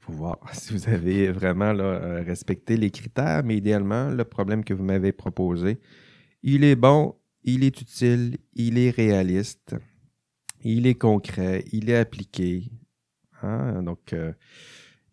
Faut 0.00 0.12
voir 0.12 0.38
si 0.52 0.72
vous 0.72 0.88
avez 0.88 1.30
vraiment 1.30 1.74
euh, 1.74 2.22
respecté 2.22 2.76
les 2.76 2.90
critères, 2.90 3.42
mais 3.44 3.56
idéalement, 3.56 4.10
le 4.10 4.24
problème 4.24 4.64
que 4.64 4.74
vous 4.74 4.84
m'avez 4.84 5.12
proposé, 5.12 5.78
il 6.42 6.64
est 6.64 6.76
bon, 6.76 7.16
il 7.42 7.64
est 7.64 7.80
utile, 7.80 8.36
il 8.54 8.78
est 8.78 8.90
réaliste, 8.90 9.76
il 10.62 10.86
est 10.86 10.94
concret, 10.94 11.64
il 11.72 11.90
est 11.90 11.96
appliqué. 11.96 12.70
Hein? 13.42 13.82
Donc, 13.82 14.12
euh, 14.12 14.32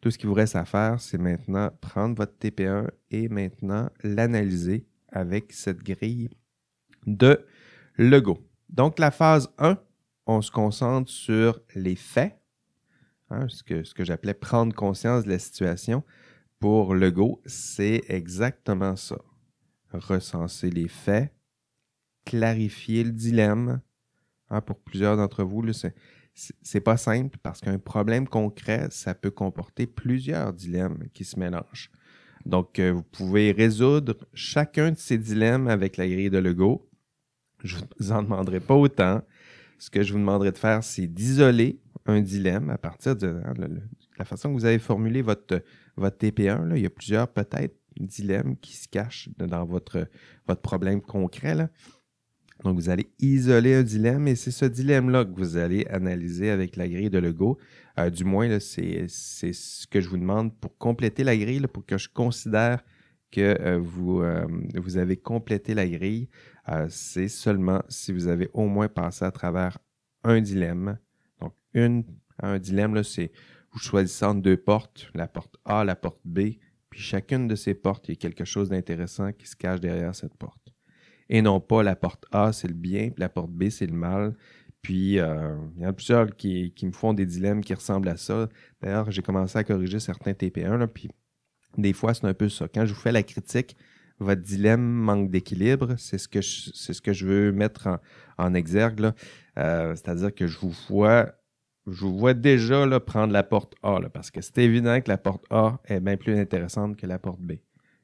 tout 0.03 0.12
ce 0.12 0.17
qui 0.17 0.25
vous 0.25 0.33
reste 0.33 0.57
à 0.57 0.65
faire, 0.65 1.00
c'est 1.00 1.17
maintenant 1.17 1.72
prendre 1.79 2.17
votre 2.17 2.33
TP1 2.38 2.89
et 3.10 3.29
maintenant 3.29 3.89
l'analyser 4.03 4.86
avec 5.07 5.53
cette 5.53 5.81
grille 5.81 6.29
de 7.07 7.45
Lego. 7.95 8.38
Donc, 8.67 9.00
la 9.00 9.12
phase 9.12 9.50
1, 9.60 9.77
on 10.25 10.41
se 10.41 10.51
concentre 10.51 11.10
sur 11.10 11.62
les 11.74 11.95
faits, 11.95 12.38
hein, 13.29 13.48
ce 13.48 13.63
que, 13.63 13.86
ce 13.86 13.93
que 13.93 14.03
j'appelais 14.03 14.33
prendre 14.33 14.75
conscience 14.75 15.24
de 15.24 15.29
la 15.29 15.39
situation. 15.39 16.03
Pour 16.60 16.95
Lego, 16.95 17.41
c'est 17.45 18.01
exactement 18.10 18.98
ça. 18.98 19.19
Recenser 19.93 20.69
les 20.69 20.89
faits, 20.89 21.33
clarifier 22.25 23.05
le 23.05 23.13
dilemme. 23.13 23.79
Hein, 24.50 24.60
pour 24.60 24.79
plusieurs 24.79 25.15
d'entre 25.15 25.45
vous, 25.45 25.72
c'est 25.72 25.95
c'est 26.34 26.82
pas 26.82 26.98
simple 26.98 27.38
parce 27.44 27.62
qu'un 27.62 27.78
problème 27.78 28.28
concret, 28.28 28.88
ça 28.90 29.13
peut 29.13 29.32
comporter 29.32 29.86
plusieurs 29.86 30.54
dilemmes 30.54 31.06
qui 31.13 31.25
se 31.25 31.40
mélangent. 31.40 31.92
Donc, 32.46 32.80
euh, 32.80 32.92
vous 32.92 33.04
pouvez 33.04 33.52
résoudre 33.52 34.16
chacun 34.34 34.92
de 34.92 34.98
ces 34.98 35.18
dilemmes 35.18 35.68
avec 35.68 35.98
la 35.98 36.08
grille 36.08 36.30
de 36.30 36.40
Lego. 36.40 36.90
Je 37.63 37.78
vous 38.00 38.12
en 38.12 38.24
demanderai 38.24 38.60
pas 38.60 38.75
autant. 38.75 39.22
Ce 39.78 39.90
que 39.90 40.04
je 40.04 40.12
vous 40.12 40.20
demanderai 40.20 40.52
de 40.52 40.58
faire, 40.58 40.84
c'est 40.84 41.08
d'isoler 41.08 41.80
un 42.06 42.22
dilemme 42.22 42.70
à 42.70 42.78
partir 42.78 43.16
de, 43.16 43.42
hein, 43.46 43.54
la 44.18 44.25
façon 44.25 44.50
que 44.50 44.54
vous 44.54 44.66
avez 44.66 44.80
formulé 44.80 45.22
votre, 45.22 45.63
votre 45.96 46.18
TP1. 46.18 46.68
Là, 46.68 46.75
il 46.75 46.84
y 46.84 46.86
a 46.86 46.90
plusieurs 46.90 47.28
peut-être 47.28 47.78
dilemmes 48.00 48.58
qui 48.58 48.75
se 48.75 48.88
cachent 48.88 49.30
dans 49.38 49.66
votre, 49.66 50.08
votre 50.48 50.62
problème 50.62 51.02
concret. 51.02 51.56
Là. 51.56 51.70
Donc, 52.63 52.75
vous 52.75 52.89
allez 52.89 53.10
isoler 53.20 53.75
un 53.75 53.84
dilemme 53.84 54.27
et 54.27 54.36
c'est 54.36 54.51
ce 54.51 54.65
dilemme-là 54.65 55.25
que 55.25 55.34
vous 55.36 55.58
allez 55.58 55.86
analyser 55.88 56.50
avec 56.50 56.77
la 56.77 56.88
grille 56.88 57.10
de 57.10 57.20
Lego. 57.20 57.58
Euh, 58.00 58.10
du 58.10 58.24
moins, 58.24 58.60
c'est 58.60 59.08
ce 59.08 59.86
que 59.88 60.00
je 60.00 60.08
vous 60.08 60.17
demande 60.17 60.55
pour 60.60 60.77
compléter 60.77 61.25
la 61.25 61.36
grille, 61.36 61.67
pour 61.67 61.86
que 61.86 61.98
je 61.98 62.08
considère 62.08 62.82
que 63.32 63.41
euh, 63.41 63.79
vous, 63.79 64.22
euh, 64.22 64.46
vous 64.75 64.98
avez 64.98 65.17
complété 65.17 65.74
la 65.74 65.88
grille. 65.88 66.29
c'est 66.88 67.27
seulement 67.27 67.84
si 67.89 68.13
vous 68.13 68.27
avez 68.27 68.50
au 68.53 68.67
moins 68.67 68.88
passé 68.88 69.25
à 69.25 69.32
travers 69.32 69.77
un 70.24 70.39
dilemme. 70.39 70.98
Donc, 71.41 71.53
un 71.75 72.60
dilemme, 72.60 73.03
c'est 73.03 73.32
vous 73.74 73.79
choisissez 73.79 74.24
entre 74.24 74.41
deux 74.41 74.58
portes, 74.58 75.10
la 75.15 75.27
porte 75.27 75.58
A, 75.65 75.84
la 75.84 75.96
porte 75.96 76.22
B, 76.24 76.39
puis 76.89 77.01
chacune 77.01 77.48
de 77.48 77.55
ces 77.55 77.74
portes, 77.74 78.08
il 78.08 78.12
y 78.12 78.13
a 78.13 78.17
quelque 78.17 78.46
chose 78.46 78.70
d'intéressant 78.70 79.34
qui 79.34 79.48
se 79.48 79.55
cache 79.55 79.79
derrière 79.79 80.15
cette 80.15 80.36
porte 80.36 80.62
et 81.30 81.42
non 81.42 81.60
pas 81.60 81.84
la 81.84 81.96
porte 81.96 82.25
A, 82.32 82.53
c'est 82.53 82.68
le 82.68 82.74
bien, 82.74 83.10
puis 83.10 83.20
la 83.20 83.30
porte 83.30 83.51
B, 83.51 83.70
c'est 83.70 83.88
le 83.88 83.94
mal. 83.94 84.36
Puis, 84.82 85.18
euh, 85.18 85.56
il 85.77 85.84
y 85.84 85.86
en 85.86 85.89
a 85.89 85.94
plusieurs 85.94 86.36
qui, 86.36 86.74
me 86.84 86.92
font 86.92 87.13
des 87.13 87.25
dilemmes 87.25 87.63
qui 87.63 87.74
ressemblent 87.74 88.10
à 88.10 88.18
ça. 88.18 88.50
D'ailleurs, 88.82 89.10
j'ai 89.12 89.22
commencé 89.22 89.58
à 89.58 89.63
corriger 89.63 90.00
certains 90.00 90.34
TP1, 90.34 90.77
là, 90.77 90.88
puis 90.88 91.10
des 91.77 91.94
fois, 91.94 92.13
c'est 92.13 92.25
un 92.27 92.34
peu 92.34 92.50
ça. 92.50 92.68
Quand 92.68 92.86
je 92.86 92.94
vous 92.94 93.00
fais 93.00 93.13
la 93.13 93.24
critique, 93.24 93.77
votre 94.20 94.42
dilemme 94.42 94.84
manque 94.84 95.32
d'équilibre, 95.32 95.96
c'est 95.98 96.18
ce 96.18 96.27
que 96.27 96.42
je, 96.42 96.72
ce 96.74 97.01
que 97.01 97.13
je 97.13 97.25
veux 97.25 97.51
mettre 97.51 98.00
en, 98.38 98.53
exergue. 98.53 99.12
Euh, 99.58 99.96
c'est-à-dire 99.96 100.36
que 100.36 100.48
je 100.48 100.60
vous 100.60 100.74
vois, 100.89 101.34
je 101.88 102.01
vous 102.01 102.18
vois 102.18 102.34
déjà 102.34 103.00
prendre 103.00 103.32
la 103.32 103.44
porte 103.44 103.75
A, 103.84 104.00
parce 104.13 104.32
que 104.32 104.42
c'est 104.42 104.58
évident 104.60 105.00
que 105.01 105.10
la 105.10 105.18
porte 105.18 105.46
A 105.50 105.80
est 105.86 106.01
bien 106.01 106.18
plus 106.18 106.38
intéressante 106.38 106.98
que 106.98 107.08
la 107.08 107.20
porte 107.20 107.42
B. 107.42 107.53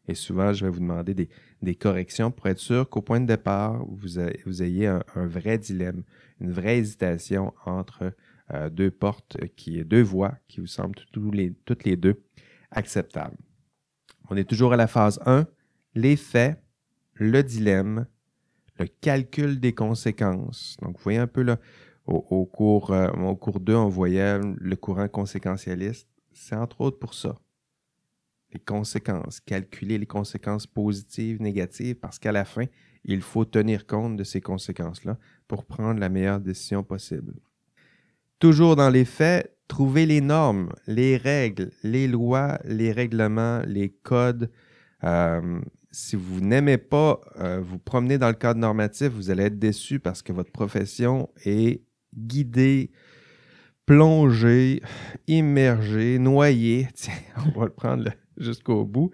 Et 0.09 0.15
souvent, 0.15 0.53
je 0.53 0.65
vais 0.65 0.71
vous 0.71 0.79
demander 0.79 1.13
des, 1.61 1.75
corrections 1.75 2.31
pour 2.31 2.47
être 2.47 2.57
sûr 2.57 2.89
qu'au 2.89 3.03
point 3.03 3.19
de 3.19 3.27
départ, 3.27 3.85
vous, 3.85 4.17
ayez 4.63 4.87
un, 4.87 5.03
vrai 5.15 5.59
dilemme, 5.59 6.03
une 6.41 6.51
vraie 6.51 6.79
hésitation 6.79 7.53
entre 7.63 8.15
euh, 8.51 8.71
deux 8.71 8.89
portes, 8.89 9.37
qui, 9.55 9.85
deux 9.85 10.01
voies 10.01 10.33
qui 10.47 10.61
vous 10.61 10.65
semblent 10.65 10.97
toutes 11.11 11.83
les 11.83 11.95
deux 11.95 12.23
acceptables. 12.71 13.37
On 14.31 14.35
est 14.35 14.49
toujours 14.49 14.73
à 14.73 14.77
la 14.77 14.87
phase 14.87 15.19
1, 15.27 15.45
les 15.93 16.15
faits, 16.15 16.59
le 17.13 17.43
dilemme, 17.43 18.07
le 18.79 18.87
calcul 18.87 19.59
des 19.59 19.73
conséquences. 19.73 20.75
Donc, 20.81 20.97
vous 20.97 21.03
voyez 21.03 21.19
un 21.19 21.27
peu 21.27 21.43
là, 21.43 21.59
au, 22.07 22.47
cours, 22.47 22.93
euh, 22.93 23.11
au 23.11 23.35
cours 23.35 23.59
2, 23.59 23.75
on 23.75 23.89
voyait 23.89 24.39
le 24.39 24.75
courant 24.75 25.07
conséquentialiste. 25.07 26.09
C'est 26.33 26.55
entre 26.55 26.81
autres 26.81 26.97
pour 26.97 27.13
ça 27.13 27.37
les 28.53 28.59
conséquences, 28.59 29.39
calculer 29.39 29.97
les 29.97 30.05
conséquences 30.05 30.67
positives, 30.67 31.41
négatives, 31.41 31.95
parce 31.95 32.19
qu'à 32.19 32.31
la 32.31 32.45
fin, 32.45 32.65
il 33.05 33.21
faut 33.21 33.45
tenir 33.45 33.85
compte 33.85 34.17
de 34.17 34.23
ces 34.23 34.41
conséquences-là 34.41 35.17
pour 35.47 35.65
prendre 35.65 35.99
la 35.99 36.09
meilleure 36.09 36.39
décision 36.39 36.83
possible. 36.83 37.33
Toujours 38.39 38.75
dans 38.75 38.89
les 38.89 39.05
faits, 39.05 39.55
trouver 39.67 40.05
les 40.05 40.21
normes, 40.21 40.71
les 40.87 41.17
règles, 41.17 41.71
les 41.83 42.07
lois, 42.07 42.59
les 42.65 42.91
règlements, 42.91 43.61
les 43.65 43.89
codes. 43.89 44.49
Euh, 45.03 45.61
si 45.91 46.15
vous 46.15 46.41
n'aimez 46.41 46.77
pas 46.77 47.19
euh, 47.39 47.61
vous 47.61 47.79
promener 47.79 48.17
dans 48.17 48.27
le 48.27 48.33
cadre 48.33 48.59
normatif, 48.59 49.09
vous 49.09 49.29
allez 49.29 49.43
être 49.43 49.59
déçu 49.59 49.99
parce 49.99 50.21
que 50.21 50.33
votre 50.33 50.51
profession 50.51 51.29
est 51.45 51.83
guidée, 52.15 52.91
plongée, 53.85 54.81
immergée, 55.27 56.19
noyée. 56.19 56.87
Tiens, 56.93 57.13
on 57.37 57.59
va 57.59 57.65
le 57.65 57.71
prendre 57.71 58.03
là 58.03 58.13
jusqu'au 58.39 58.85
bout. 58.85 59.11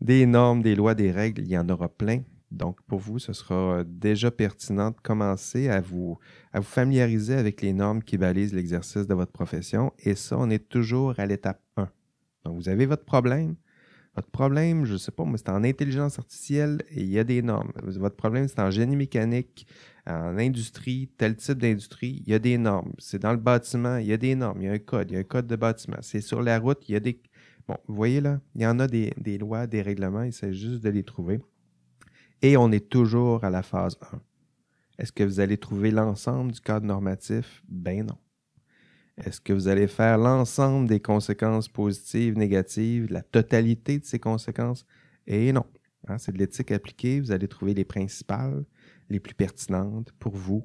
Des 0.00 0.26
normes, 0.26 0.62
des 0.62 0.74
lois, 0.74 0.94
des 0.94 1.10
règles, 1.10 1.42
il 1.42 1.48
y 1.48 1.58
en 1.58 1.68
aura 1.68 1.88
plein. 1.88 2.22
Donc, 2.50 2.80
pour 2.82 3.00
vous, 3.00 3.18
ce 3.18 3.32
sera 3.32 3.82
déjà 3.84 4.30
pertinent 4.30 4.90
de 4.90 4.96
commencer 5.02 5.68
à 5.68 5.80
vous, 5.80 6.18
à 6.52 6.60
vous 6.60 6.66
familiariser 6.66 7.34
avec 7.34 7.60
les 7.60 7.72
normes 7.72 8.02
qui 8.02 8.18
balisent 8.18 8.54
l'exercice 8.54 9.06
de 9.06 9.14
votre 9.14 9.32
profession. 9.32 9.92
Et 9.98 10.14
ça, 10.14 10.36
on 10.38 10.48
est 10.50 10.68
toujours 10.68 11.18
à 11.18 11.26
l'étape 11.26 11.60
1. 11.76 11.88
Donc, 12.44 12.56
vous 12.56 12.68
avez 12.68 12.86
votre 12.86 13.04
problème. 13.04 13.56
Votre 14.14 14.30
problème, 14.30 14.86
je 14.86 14.94
ne 14.94 14.98
sais 14.98 15.12
pas, 15.12 15.24
mais 15.26 15.36
c'est 15.36 15.50
en 15.50 15.62
intelligence 15.62 16.18
artificielle 16.18 16.82
et 16.90 17.02
il 17.02 17.10
y 17.10 17.18
a 17.18 17.24
des 17.24 17.42
normes. 17.42 17.70
Votre 17.82 18.16
problème, 18.16 18.48
c'est 18.48 18.60
en 18.60 18.70
génie 18.70 18.96
mécanique, 18.96 19.66
en 20.06 20.38
industrie, 20.38 21.10
tel 21.18 21.36
type 21.36 21.58
d'industrie, 21.58 22.22
il 22.24 22.30
y 22.30 22.34
a 22.34 22.38
des 22.38 22.56
normes. 22.56 22.92
C'est 22.96 23.18
dans 23.18 23.32
le 23.32 23.38
bâtiment, 23.38 23.98
il 23.98 24.06
y 24.06 24.14
a 24.14 24.16
des 24.16 24.34
normes, 24.34 24.62
il 24.62 24.64
y 24.64 24.68
a 24.68 24.72
un 24.72 24.78
code, 24.78 25.10
il 25.10 25.14
y 25.14 25.16
a 25.18 25.20
un 25.20 25.24
code 25.24 25.46
de 25.46 25.56
bâtiment. 25.56 25.98
C'est 26.00 26.22
sur 26.22 26.40
la 26.40 26.58
route, 26.58 26.88
il 26.88 26.92
y 26.92 26.96
a 26.96 27.00
des, 27.00 27.20
Bon, 27.68 27.76
vous 27.88 27.96
voyez 27.96 28.20
là, 28.20 28.40
il 28.54 28.62
y 28.62 28.66
en 28.66 28.78
a 28.78 28.86
des, 28.86 29.38
lois, 29.38 29.66
des 29.66 29.82
règlements, 29.82 30.22
il 30.22 30.32
s'agit 30.32 30.70
juste 30.70 30.84
de 30.84 30.90
les 30.90 31.02
trouver. 31.02 31.40
Et 32.42 32.56
on 32.56 32.70
est 32.70 32.88
toujours 32.88 33.44
à 33.44 33.50
la 33.50 33.62
phase 33.62 33.96
1. 34.12 34.20
Est-ce 34.98 35.12
que 35.12 35.24
vous 35.24 35.40
allez 35.40 35.58
trouver 35.58 35.90
l'ensemble 35.90 36.52
du 36.52 36.60
cadre 36.60 36.86
normatif? 36.86 37.62
Ben 37.68 38.06
non. 38.06 38.18
Est-ce 39.18 39.40
que 39.40 39.52
vous 39.52 39.68
allez 39.68 39.88
faire 39.88 40.18
l'ensemble 40.18 40.88
des 40.88 41.00
conséquences 41.00 41.68
positives, 41.68 42.36
négatives, 42.38 43.10
la 43.10 43.22
totalité 43.22 43.98
de 43.98 44.04
ces 44.04 44.18
conséquences? 44.18 44.86
Et 45.26 45.52
non. 45.52 45.64
Hein, 46.06 46.18
c'est 46.18 46.32
de 46.32 46.38
l'éthique 46.38 46.70
appliquée. 46.70 47.20
Vous 47.20 47.32
allez 47.32 47.48
trouver 47.48 47.74
les 47.74 47.84
principales, 47.84 48.64
les 49.08 49.18
plus 49.18 49.34
pertinentes 49.34 50.12
pour 50.18 50.36
vous, 50.36 50.64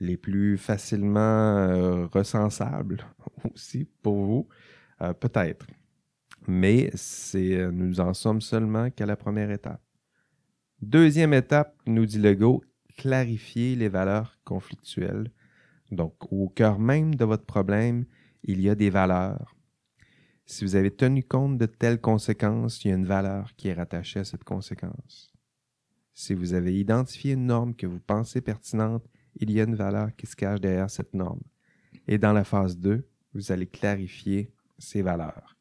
les 0.00 0.16
plus 0.16 0.58
facilement 0.58 1.20
euh, 1.20 2.06
recensables 2.06 3.04
aussi 3.54 3.86
pour 4.02 4.24
vous, 4.24 4.48
euh, 5.02 5.12
peut-être. 5.12 5.66
Mais 6.48 6.90
c'est, 6.94 7.56
euh, 7.56 7.70
nous 7.72 8.00
en 8.00 8.14
sommes 8.14 8.40
seulement 8.40 8.90
qu'à 8.90 9.06
la 9.06 9.16
première 9.16 9.50
étape. 9.50 9.82
Deuxième 10.80 11.32
étape, 11.34 11.76
nous 11.86 12.06
dit 12.06 12.18
Legault, 12.18 12.62
clarifier 12.96 13.76
les 13.76 13.88
valeurs 13.88 14.38
conflictuelles. 14.44 15.30
Donc, 15.90 16.32
au 16.32 16.48
cœur 16.48 16.78
même 16.78 17.14
de 17.14 17.24
votre 17.24 17.44
problème, 17.44 18.04
il 18.42 18.60
y 18.60 18.68
a 18.68 18.74
des 18.74 18.90
valeurs. 18.90 19.56
Si 20.44 20.64
vous 20.64 20.76
avez 20.76 20.90
tenu 20.90 21.24
compte 21.24 21.58
de 21.58 21.66
telles 21.66 22.00
conséquences, 22.00 22.84
il 22.84 22.88
y 22.88 22.92
a 22.92 22.96
une 22.96 23.06
valeur 23.06 23.54
qui 23.56 23.68
est 23.68 23.74
rattachée 23.74 24.20
à 24.20 24.24
cette 24.24 24.44
conséquence. 24.44 25.32
Si 26.14 26.34
vous 26.34 26.54
avez 26.54 26.78
identifié 26.78 27.32
une 27.32 27.46
norme 27.46 27.74
que 27.74 27.86
vous 27.86 28.00
pensez 28.00 28.40
pertinente, 28.40 29.04
il 29.38 29.50
y 29.50 29.60
a 29.60 29.64
une 29.64 29.74
valeur 29.74 30.14
qui 30.16 30.26
se 30.26 30.36
cache 30.36 30.60
derrière 30.60 30.88
cette 30.88 31.14
norme. 31.14 31.42
Et 32.06 32.18
dans 32.18 32.32
la 32.32 32.44
phase 32.44 32.78
2, 32.78 33.06
vous 33.34 33.52
allez 33.52 33.66
clarifier 33.66 34.50
ces 34.78 35.02
valeurs, 35.02 35.55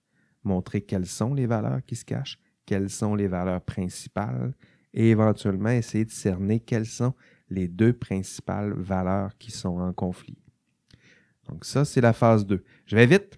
montrer 0.46 0.82
quelles 0.82 1.06
sont 1.06 1.34
les 1.34 1.46
valeurs 1.46 1.84
qui 1.86 1.96
se 1.96 2.06
cachent, 2.06 2.40
quelles 2.66 2.90
sont 2.90 3.16
les 3.16 3.28
valeurs 3.28 3.62
principales, 3.62 4.54
et 4.94 5.10
éventuellement 5.10 5.70
essayer 5.70 6.06
de 6.06 6.12
cerner 6.12 6.60
quelles 6.60 6.86
sont 6.86 7.14
les 7.50 7.68
deux 7.68 7.94
principales 7.94 8.74
valeurs 8.74 9.38
qui 9.38 9.52
sont 9.52 9.80
en 9.80 9.94
conflit. 9.94 10.38
Donc 11.48 11.66
ça, 11.66 11.86
c'est 11.86 12.02
la 12.02 12.14
phase 12.14 12.46
2. 12.46 12.64
Je 12.86 12.96
vais 12.96 13.06
vite, 13.06 13.38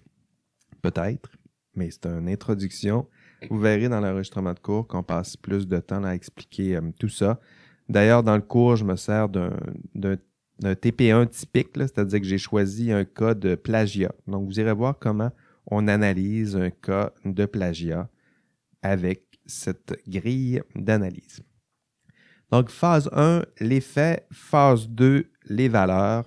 peut-être, 0.82 1.30
mais 1.74 1.90
c'est 1.90 2.06
une 2.06 2.28
introduction. 2.28 3.06
Vous 3.50 3.58
verrez 3.58 3.88
dans 3.88 4.00
l'enregistrement 4.00 4.54
de 4.54 4.58
cours 4.58 4.86
qu'on 4.86 5.02
passe 5.02 5.36
plus 5.36 5.66
de 5.66 5.78
temps 5.78 6.04
à 6.04 6.14
expliquer 6.14 6.76
euh, 6.76 6.80
tout 6.98 7.08
ça. 7.08 7.38
D'ailleurs, 7.88 8.22
dans 8.22 8.36
le 8.36 8.42
cours, 8.42 8.76
je 8.76 8.84
me 8.84 8.96
sers 8.96 9.28
d'un 9.28 10.16
TP1 10.60 11.28
typique, 11.28 11.70
c'est-à-dire 11.74 12.20
que 12.20 12.26
j'ai 12.26 12.38
choisi 12.38 12.92
un 12.92 13.04
cas 13.04 13.34
de 13.34 13.54
plagiat. 13.54 14.12
Donc, 14.26 14.46
vous 14.46 14.60
irez 14.60 14.72
voir 14.72 14.98
comment 14.98 15.30
on 15.70 15.88
analyse 15.88 16.56
un 16.56 16.70
cas 16.70 17.12
de 17.24 17.44
plagiat 17.46 18.08
avec 18.82 19.40
cette 19.46 19.96
grille 20.06 20.62
d'analyse. 20.74 21.42
Donc, 22.50 22.70
phase 22.70 23.08
1, 23.12 23.44
les 23.60 23.80
faits. 23.80 24.26
Phase 24.32 24.88
2, 24.88 25.30
les 25.44 25.68
valeurs. 25.68 26.26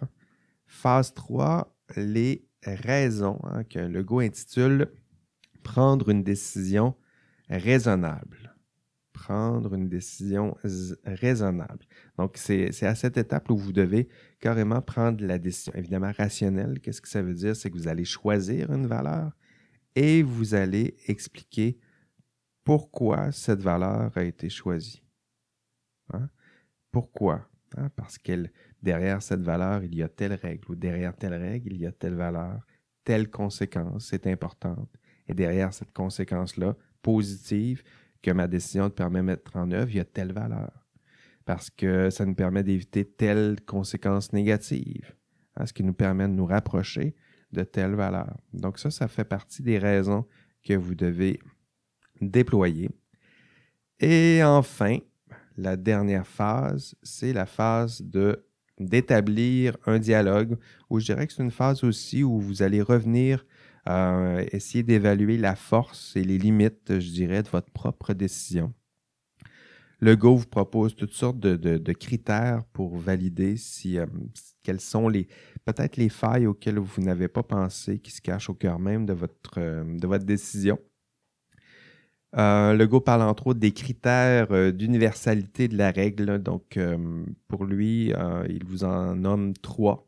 Phase 0.68 1.14
3, 1.14 1.76
les 1.96 2.48
raisons, 2.64 3.40
hein, 3.44 3.64
que 3.64 3.80
Legault 3.80 4.20
intitule 4.20 4.92
Prendre 5.64 6.10
une 6.10 6.24
décision 6.24 6.96
raisonnable. 7.50 8.41
Prendre 9.24 9.76
une 9.76 9.88
décision 9.88 10.58
raisonnable. 11.06 11.86
Donc, 12.18 12.38
c'est 12.38 12.84
à 12.84 12.96
cette 12.96 13.18
étape 13.18 13.52
où 13.52 13.56
vous 13.56 13.72
devez 13.72 14.10
carrément 14.40 14.82
prendre 14.82 15.24
la 15.24 15.38
décision. 15.38 15.72
Évidemment, 15.76 16.12
rationnelle, 16.18 16.80
qu'est-ce 16.80 17.02
que 17.02 17.08
ça 17.08 17.22
veut 17.22 17.36
dire? 17.36 17.56
C'est 17.56 17.70
que 17.70 17.78
vous 17.78 17.88
allez 17.88 18.04
choisir 18.04 18.72
une 18.72 18.88
valeur 18.88 19.32
et 19.96 20.24
vous 20.24 20.56
allez 20.56 20.96
expliquer 21.06 21.78
pourquoi 22.64 23.32
cette 23.32 23.62
valeur 23.62 24.12
a 24.16 24.24
été 24.24 24.50
choisie. 24.50 25.04
Hein? 26.14 26.28
Pourquoi? 26.92 27.48
Hein? 27.78 27.90
Parce 27.96 28.18
que 28.18 28.48
derrière 28.82 29.22
cette 29.22 29.44
valeur, 29.44 29.84
il 29.84 29.94
y 29.94 30.02
a 30.02 30.10
telle 30.10 30.34
règle, 30.34 30.72
ou 30.72 30.76
derrière 30.76 31.16
telle 31.16 31.36
règle, 31.36 31.74
il 31.74 31.82
y 31.82 31.86
a 31.86 31.92
telle 31.92 32.16
valeur, 32.16 32.66
telle 33.04 33.30
conséquence, 33.30 34.08
c'est 34.08 34.26
importante. 34.26 34.90
Et 35.28 35.36
derrière 35.36 35.74
cette 35.74 35.94
conséquence-là, 35.94 36.76
positive, 37.04 37.84
que 38.22 38.32
ma 38.32 38.48
décision 38.48 38.90
te 38.90 38.96
permet 38.96 39.20
de 39.20 39.26
mettre 39.26 39.56
en 39.56 39.72
œuvre, 39.72 39.90
il 39.90 39.98
y 39.98 40.00
a 40.00 40.06
telle 40.06 40.34
valeur. 40.34 40.72
Parce 41.46 41.70
que 41.70 42.10
ça 42.10 42.26
nous 42.26 42.36
permet 42.36 42.64
d'éviter 42.64 43.06
telle 43.06 43.58
conséquence 43.66 44.32
négative, 44.32 45.16
hein? 45.56 45.66
ce 45.66 45.74
qui 45.74 45.84
nous 45.84 45.94
permet 45.94 46.28
de 46.28 46.34
nous 46.34 46.46
rapprocher 46.46 47.16
de 47.52 47.64
telle 47.64 47.96
valeur. 47.96 48.38
Donc 48.54 48.80
ça, 48.80 48.92
ça 48.92 49.08
fait 49.08 49.24
partie 49.24 49.64
des 49.64 49.78
raisons 49.78 50.26
que 50.64 50.74
vous 50.74 50.96
devez 50.96 51.40
déployer. 52.22 52.90
Et 54.00 54.42
enfin, 54.44 54.98
la 55.58 55.76
dernière 55.76 56.28
phase, 56.28 56.96
c'est 57.04 57.34
la 57.34 57.46
phase 57.46 58.02
de 58.02 58.46
d'établir 58.80 59.78
un 59.86 60.00
dialogue, 60.00 60.58
où 60.90 61.00
je 61.00 61.06
dirais 61.06 61.28
que 61.28 61.34
c'est 61.34 61.44
une 61.44 61.52
phase 61.52 61.84
aussi 61.84 62.24
où 62.24 62.40
vous 62.40 62.64
allez 62.64 62.82
revenir 62.82 63.46
euh, 63.90 64.46
essayer 64.52 64.84
d'évaluer 64.84 65.38
la 65.38 65.56
force 65.56 66.16
et 66.16 66.24
les 66.24 66.38
limites, 66.38 67.00
je 67.00 67.12
dirais, 67.12 67.44
de 67.44 67.50
votre 67.50 67.72
propre 67.72 68.14
décision. 68.14 68.74
Le 70.00 70.16
Go 70.16 70.36
vous 70.36 70.48
propose 70.48 70.96
toutes 70.96 71.14
sortes 71.14 71.40
de, 71.40 71.94
critères 71.94 72.64
pour 72.74 72.98
valider 72.98 73.56
si 73.56 74.00
euh, 74.00 74.08
quelles 74.64 74.82
sont 74.82 75.08
les 75.08 75.28
peut-être 75.66 75.98
les 75.98 76.10
failles 76.10 76.48
auxquelles 76.48 76.80
vous 76.80 77.02
n'avez 77.02 77.28
pas 77.28 77.44
pensé 77.44 78.00
qui 78.00 78.12
se 78.12 78.22
cachent 78.22 78.50
au 78.50 78.54
cœur 78.54 78.80
même 78.80 79.06
de 79.06 79.14
votre, 79.14 79.58
euh, 79.58 79.84
de 79.84 80.08
votre 80.08 80.26
décision. 80.26 80.80
Euh, 82.38 82.74
Legault 82.74 83.02
parle 83.02 83.24
entre 83.24 83.48
autres 83.48 83.60
des 83.60 83.74
critères 83.74 84.52
euh, 84.52 84.72
d'universalité 84.72 85.68
de 85.68 85.78
la 85.78 85.92
règle. 85.92 86.40
Donc, 86.40 86.80
pour 87.48 87.66
lui, 87.66 88.14
il 88.50 88.64
vous 88.66 88.84
en 88.84 89.16
nomme 89.16 89.54
trois. 89.54 90.08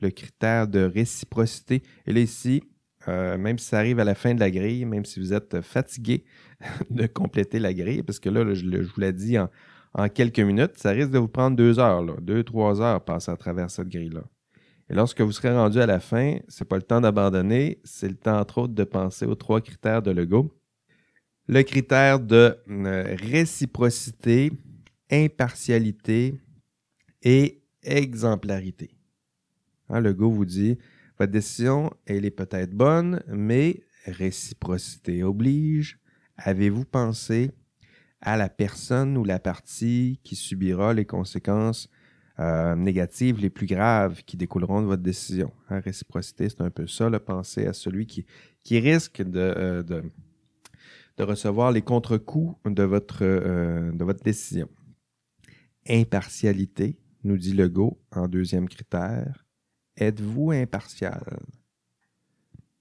Le 0.00 0.10
critère 0.10 0.66
de 0.66 0.80
réciprocité. 0.80 1.82
Et 2.06 2.12
là, 2.12 2.20
ici, 2.20 2.64
même 3.08 3.58
si 3.58 3.66
ça 3.66 3.78
arrive 3.78 3.98
à 3.98 4.04
la 4.04 4.14
fin 4.14 4.34
de 4.34 4.40
la 4.40 4.50
grille, 4.50 4.84
même 4.84 5.04
si 5.04 5.20
vous 5.20 5.32
êtes 5.32 5.60
fatigué 5.60 6.24
de 6.90 7.06
compléter 7.06 7.58
la 7.58 7.74
grille, 7.74 8.02
parce 8.02 8.20
que 8.20 8.28
là, 8.28 8.54
je, 8.54 8.64
vous 8.64 9.00
l'ai 9.00 9.12
dit 9.12 9.38
en, 9.38 10.08
quelques 10.08 10.40
minutes, 10.40 10.72
ça 10.76 10.90
risque 10.90 11.10
de 11.10 11.18
vous 11.18 11.28
prendre 11.28 11.56
deux 11.56 11.78
heures, 11.78 12.02
deux, 12.20 12.44
trois 12.44 12.80
heures 12.80 13.04
passer 13.04 13.30
à 13.30 13.36
travers 13.36 13.70
cette 13.70 13.88
grille-là. 13.88 14.24
Et 14.90 14.94
lorsque 14.94 15.20
vous 15.20 15.32
serez 15.32 15.52
rendu 15.52 15.80
à 15.80 15.86
la 15.86 16.00
fin, 16.00 16.38
c'est 16.48 16.66
pas 16.66 16.76
le 16.76 16.82
temps 16.82 17.00
d'abandonner, 17.00 17.80
c'est 17.84 18.08
le 18.08 18.16
temps, 18.16 18.38
entre 18.38 18.58
autres, 18.58 18.74
de 18.74 18.84
penser 18.84 19.26
aux 19.26 19.34
trois 19.34 19.60
critères 19.60 20.02
de 20.02 20.10
Legault 20.10 20.52
le 21.48 21.62
critère 21.62 22.20
de 22.20 22.56
euh, 22.70 23.16
réciprocité, 23.18 24.52
impartialité 25.10 26.40
et 27.22 27.62
exemplarité. 27.82 28.90
Hein, 29.88 30.00
le 30.00 30.12
go 30.14 30.30
vous 30.30 30.44
dit, 30.44 30.78
votre 31.18 31.32
décision, 31.32 31.90
elle 32.06 32.24
est 32.24 32.30
peut-être 32.30 32.72
bonne, 32.72 33.22
mais 33.28 33.84
réciprocité 34.06 35.22
oblige. 35.22 35.98
Avez-vous 36.36 36.84
pensé 36.84 37.52
à 38.20 38.36
la 38.36 38.48
personne 38.48 39.16
ou 39.16 39.24
la 39.24 39.38
partie 39.38 40.20
qui 40.24 40.36
subira 40.36 40.94
les 40.94 41.04
conséquences 41.04 41.88
euh, 42.38 42.74
négatives 42.74 43.38
les 43.38 43.50
plus 43.50 43.66
graves 43.66 44.22
qui 44.24 44.36
découleront 44.36 44.80
de 44.80 44.86
votre 44.86 45.02
décision? 45.02 45.52
Hein, 45.68 45.80
réciprocité, 45.80 46.48
c'est 46.48 46.60
un 46.60 46.70
peu 46.70 46.86
ça, 46.86 47.08
le 47.08 47.18
penser 47.18 47.66
à 47.66 47.72
celui 47.72 48.06
qui, 48.06 48.24
risque 48.78 49.22
de, 49.22 49.38
euh, 49.56 49.82
de 49.82 51.22
recevoir 51.22 51.72
les 51.72 51.82
contre-coups 51.82 52.56
de 52.64 52.82
euh, 53.22 53.92
de 53.92 54.04
votre 54.04 54.22
décision. 54.24 54.68
Impartialité, 55.88 56.98
nous 57.24 57.36
dit 57.36 57.52
Legault 57.52 58.00
en 58.10 58.28
deuxième 58.28 58.68
critère. 58.68 59.41
Êtes-vous 59.96 60.52
impartial? 60.52 61.22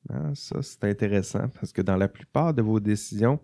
Ah, 0.09 0.31
ça, 0.33 0.61
c'est 0.61 0.83
intéressant 0.83 1.49
parce 1.49 1.71
que 1.71 1.81
dans 1.81 1.97
la 1.97 2.07
plupart 2.07 2.53
de 2.53 2.61
vos 2.61 2.79
décisions, 2.79 3.39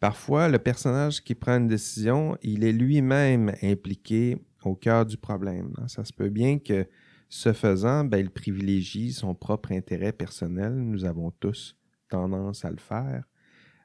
parfois, 0.00 0.48
le 0.48 0.58
personnage 0.58 1.22
qui 1.22 1.34
prend 1.34 1.56
une 1.56 1.68
décision, 1.68 2.36
il 2.42 2.64
est 2.64 2.72
lui-même 2.72 3.52
impliqué 3.62 4.36
au 4.64 4.74
cœur 4.74 5.06
du 5.06 5.16
problème. 5.16 5.72
Ah, 5.78 5.88
ça 5.88 6.04
se 6.04 6.12
peut 6.12 6.28
bien 6.28 6.58
que, 6.58 6.86
ce 7.28 7.52
faisant, 7.52 8.04
ben, 8.04 8.18
il 8.18 8.30
privilégie 8.30 9.12
son 9.12 9.34
propre 9.34 9.72
intérêt 9.72 10.12
personnel. 10.12 10.74
Nous 10.74 11.04
avons 11.04 11.32
tous 11.32 11.76
tendance 12.08 12.64
à 12.64 12.70
le 12.70 12.76
faire. 12.76 13.24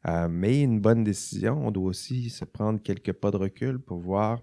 Euh, 0.07 0.27
mais 0.29 0.61
une 0.61 0.79
bonne 0.79 1.03
décision, 1.03 1.65
on 1.65 1.71
doit 1.71 1.89
aussi 1.89 2.29
se 2.29 2.45
prendre 2.45 2.81
quelques 2.81 3.13
pas 3.13 3.31
de 3.31 3.37
recul 3.37 3.79
pour 3.79 3.99
voir 3.99 4.41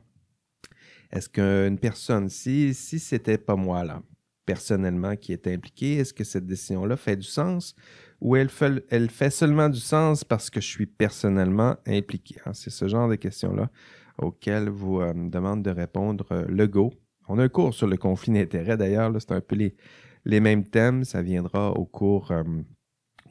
est-ce 1.11 1.29
qu'une 1.29 1.79
personne, 1.79 2.29
si, 2.29 2.75
si 2.75 2.99
c'était 2.99 3.39
pas 3.39 3.57
moi 3.57 3.85
là, 3.85 4.03
personnellement 4.47 5.17
qui 5.17 5.33
est 5.33 5.47
impliqué, 5.49 5.97
est-ce 5.97 6.15
que 6.15 6.25
cette 6.25 6.47
décision-là 6.47 6.97
fait 6.97 7.17
du 7.17 7.27
sens 7.27 7.75
ou 8.21 8.37
elle 8.37 8.49
fait, 8.49 9.31
seulement 9.31 9.69
du 9.69 9.81
sens 9.81 10.25
parce 10.25 10.49
que 10.49 10.61
je 10.61 10.69
suis 10.69 10.87
personnellement 10.87 11.77
impliqué? 11.87 12.37
Hein? 12.47 12.55
C'est 12.55 12.71
ce 12.71 12.89
genre 12.89 13.09
de 13.09 13.17
questions-là 13.17 13.71
auxquelles 14.19 14.71
vous 14.71 15.01
euh, 15.01 15.13
demande 15.13 15.63
de 15.63 15.71
répondre 15.71 16.27
euh. 16.31 16.89
On 17.29 17.39
a 17.39 17.45
un 17.45 17.49
cours 17.49 17.75
sur 17.75 17.89
le 17.89 17.97
conflit 17.97 18.33
d'intérêts 18.33 18.77
d'ailleurs, 18.77 19.13
c'est 19.19 19.33
un 19.33 19.41
peu 19.41 19.57
les, 19.57 20.41
mêmes 20.41 20.65
thèmes, 20.65 21.05
ça 21.05 21.23
viendra 21.23 21.73
au 21.73 21.85
cours 21.85 22.33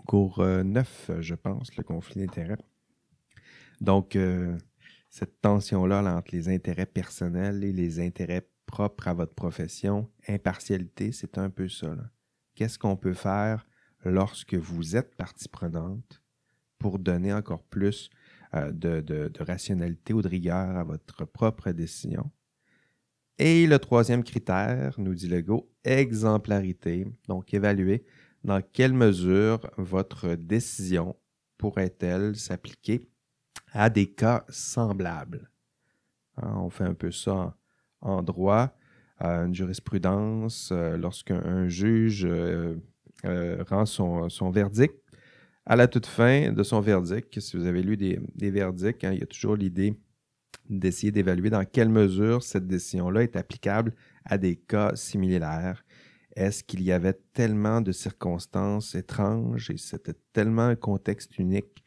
cours 0.06 0.46
9, 0.46 1.12
je 1.20 1.34
pense, 1.34 1.76
le 1.78 1.84
conflit 1.84 2.22
d'intérêts. 2.22 2.58
Donc, 3.82 4.18
cette 5.10 5.40
tension-là 5.42 6.04
entre 6.14 6.36
les 6.36 6.50
intérêts 6.50 6.86
personnels 6.86 7.64
et 7.64 7.72
les 7.72 8.02
intérêts 8.02 8.46
propres 8.66 9.08
à 9.08 9.14
votre 9.14 9.34
profession, 9.34 10.10
impartialité, 10.28 11.12
c'est 11.12 11.38
un 11.38 11.50
peu 11.50 11.68
ça. 11.70 11.96
Qu'est-ce 12.56 12.80
qu'on 12.80 12.96
peut 12.96 13.14
faire 13.14 13.68
lorsque 14.04 14.56
vous 14.56 14.96
êtes 14.96 15.16
partie 15.16 15.50
prenante 15.50 16.22
pour 16.78 17.00
donner 17.00 17.34
encore 17.34 17.64
plus 17.64 18.10
euh, 18.54 18.72
de, 18.72 19.32
rationalité 19.40 20.14
ou 20.14 20.22
de 20.22 20.28
rigueur 20.28 20.78
à 20.78 20.84
votre 20.84 21.26
propre 21.26 21.72
décision? 21.72 22.32
Et 23.38 23.68
le 23.68 23.80
troisième 23.80 24.24
critère, 24.24 24.96
nous 24.98 25.14
dit 25.14 25.28
Lego, 25.28 25.70
exemplarité. 25.84 27.06
Donc, 27.28 27.54
évaluer 27.54 28.06
dans 28.46 28.62
quelle 28.62 28.94
mesure 28.94 29.60
votre 29.78 30.36
décision 30.36 31.18
pourrait-elle 31.58 32.36
s'appliquer 32.36 33.10
à 33.74 33.90
des 33.90 34.10
cas 34.12 34.46
semblables. 34.48 35.52
Hein, 36.38 36.54
on 36.58 36.70
fait 36.70 36.86
un 36.86 36.94
peu 36.94 37.12
ça 37.12 37.58
en, 38.02 38.24
droit, 38.24 38.76
une 39.20 39.54
jurisprudence, 39.54 40.70
euh, 40.72 40.98
lorsqu'un 40.98 41.68
juge 41.68 42.26
euh, 42.26 42.76
rend 43.68 43.86
son 43.86 44.52
verdict, 44.52 44.96
à 45.66 45.76
la 45.76 45.88
toute 45.88 46.06
fin 46.06 46.52
de 46.52 46.64
son 46.64 46.80
verdict, 46.80 47.40
si 47.40 47.58
vous 47.58 47.66
avez 47.66 47.82
lu 47.82 47.98
des, 47.98 48.52
verdicts, 48.52 49.04
hein, 49.04 49.14
il 49.14 49.20
y 49.20 49.24
a 49.24 49.28
toujours 49.28 49.56
l'idée 49.56 49.96
d'essayer 50.70 51.12
d'évaluer 51.12 51.50
dans 51.50 51.66
quelle 51.66 51.90
mesure 51.90 52.44
cette 52.44 52.68
décision-là 52.68 53.24
est 53.24 53.36
applicable 53.36 53.94
à 54.26 54.38
des 54.38 54.56
cas 54.56 54.96
similaires. 54.96 55.84
Est-ce 56.36 56.64
qu'il 56.64 56.84
y 56.84 56.92
avait 56.92 57.18
tellement 57.34 57.82
de 57.82 57.92
circonstances 57.92 58.94
étranges 58.94 59.72
et 59.72 59.78
c'était 59.78 60.16
tellement 60.34 60.68
un 60.68 60.76
contexte 60.76 61.38
unique 61.40 61.84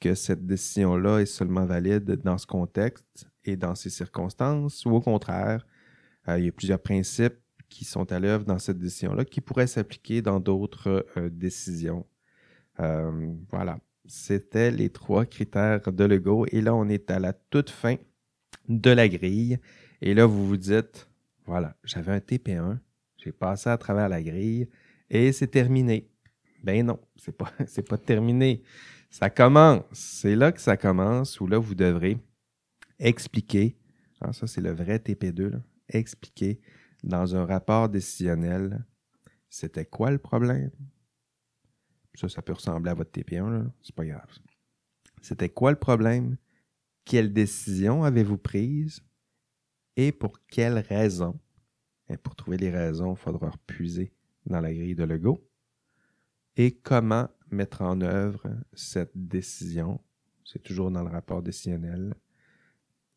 que 0.00 0.14
cette 0.14 0.46
décision-là 0.46 1.18
est 1.18 1.26
seulement 1.26 1.66
valide 1.66 2.04
dans 2.24 2.38
ce 2.38 2.46
contexte? 2.46 3.28
Et 3.44 3.56
dans 3.56 3.74
ces 3.74 3.90
circonstances, 3.90 4.84
ou 4.84 4.90
au 4.90 5.00
contraire, 5.00 5.66
euh, 6.28 6.38
il 6.38 6.46
y 6.46 6.48
a 6.48 6.52
plusieurs 6.52 6.80
principes 6.80 7.38
qui 7.68 7.84
sont 7.84 8.10
à 8.12 8.18
l'œuvre 8.18 8.44
dans 8.44 8.58
cette 8.58 8.78
décision-là 8.78 9.24
qui 9.24 9.40
pourraient 9.40 9.66
s'appliquer 9.66 10.22
dans 10.22 10.40
d'autres 10.40 11.06
euh, 11.16 11.30
décisions 11.30 12.06
euh, 12.80 13.34
voilà, 13.50 13.78
c'était 14.06 14.70
les 14.70 14.90
trois 14.90 15.26
critères 15.26 15.92
de 15.92 16.04
Lego. 16.04 16.46
Et 16.50 16.60
là, 16.60 16.74
on 16.74 16.88
est 16.88 17.10
à 17.10 17.18
la 17.18 17.32
toute 17.32 17.70
fin 17.70 17.96
de 18.68 18.90
la 18.90 19.08
grille. 19.08 19.58
Et 20.00 20.14
là, 20.14 20.26
vous 20.26 20.46
vous 20.46 20.56
dites, 20.56 21.08
voilà, 21.46 21.76
j'avais 21.84 22.12
un 22.12 22.18
TP1, 22.18 22.78
j'ai 23.18 23.32
passé 23.32 23.68
à 23.68 23.76
travers 23.76 24.08
la 24.08 24.22
grille 24.22 24.68
et 25.10 25.32
c'est 25.32 25.48
terminé. 25.48 26.08
Ben 26.62 26.86
non, 26.86 27.00
c'est 27.16 27.36
pas, 27.36 27.52
pas 27.88 27.98
terminé. 27.98 28.62
Ça 29.10 29.28
commence. 29.28 29.84
C'est 29.92 30.36
là 30.36 30.52
que 30.52 30.60
ça 30.60 30.76
commence 30.76 31.40
où 31.40 31.46
là, 31.46 31.58
vous 31.58 31.74
devrez 31.74 32.18
expliquer. 33.00 33.76
Ah, 34.20 34.32
ça, 34.32 34.46
c'est 34.46 34.60
le 34.60 34.70
vrai 34.70 34.98
TP2, 34.98 35.60
expliquer 35.88 36.60
dans 37.02 37.34
un 37.34 37.44
rapport 37.44 37.88
décisionnel 37.88 38.84
c'était 39.50 39.84
quoi 39.84 40.12
le 40.12 40.18
problème, 40.18 40.70
ça, 42.14 42.28
ça 42.28 42.40
peut 42.40 42.52
ressembler 42.52 42.90
à 42.90 42.94
votre 42.94 43.10
TP1, 43.10 43.70
c'est 43.82 43.94
pas 43.94 44.06
grave. 44.06 44.30
C'était 45.20 45.48
quoi 45.48 45.72
le 45.72 45.78
problème? 45.78 46.36
Quelle 47.04 47.32
décision 47.32 48.04
avez-vous 48.04 48.38
prise? 48.38 49.02
Et 49.96 50.12
pour 50.12 50.38
quelles 50.46 50.78
raisons? 50.78 51.38
Et 52.08 52.16
pour 52.16 52.36
trouver 52.36 52.56
les 52.56 52.70
raisons, 52.70 53.14
il 53.14 53.18
faudra 53.18 53.50
repuiser 53.50 54.12
dans 54.46 54.60
la 54.60 54.72
grille 54.72 54.94
de 54.94 55.04
Lego. 55.04 55.44
Et 56.56 56.76
comment 56.76 57.28
mettre 57.50 57.82
en 57.82 58.00
œuvre 58.00 58.48
cette 58.72 59.12
décision? 59.14 60.00
C'est 60.44 60.62
toujours 60.62 60.90
dans 60.90 61.02
le 61.02 61.10
rapport 61.10 61.42
décisionnel. 61.42 62.14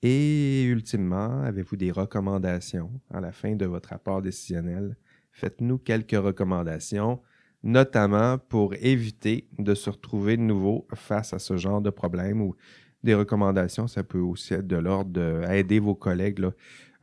Et 0.06 0.64
ultimement, 0.64 1.42
avez-vous 1.44 1.78
des 1.78 1.92
recommandations 1.92 2.92
à 3.10 3.22
la 3.22 3.32
fin 3.32 3.56
de 3.56 3.66
votre 3.66 3.90
rapport 3.90 4.22
décisionnel? 4.22 4.98
Faites-nous 5.32 5.78
quelques 5.78 6.12
recommandations 6.12 7.22
notamment 7.64 8.38
pour 8.38 8.74
éviter 8.76 9.48
de 9.58 9.74
se 9.74 9.90
retrouver 9.90 10.36
de 10.36 10.42
nouveau 10.42 10.86
face 10.94 11.34
à 11.34 11.40
ce 11.40 11.56
genre 11.56 11.82
de 11.82 11.90
problème 11.90 12.42
ou 12.42 12.56
des 13.04 13.16
recommandations, 13.16 13.88
ça 13.88 14.04
peut 14.04 14.20
aussi 14.20 14.54
être 14.54 14.68
de 14.68 14.76
l'ordre 14.76 15.12
d'aider 15.12 15.80
vos 15.80 15.96
collègues 15.96 16.46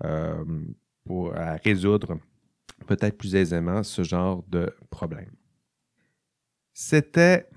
euh, 0.05 0.45
pour, 1.05 1.35
à 1.35 1.57
résoudre 1.57 2.19
peut-être 2.87 3.17
plus 3.17 3.35
aisément 3.35 3.83
ce 3.83 4.03
genre 4.03 4.45
de 4.49 4.75
problème. 4.91 5.31
C'était, 6.73 7.49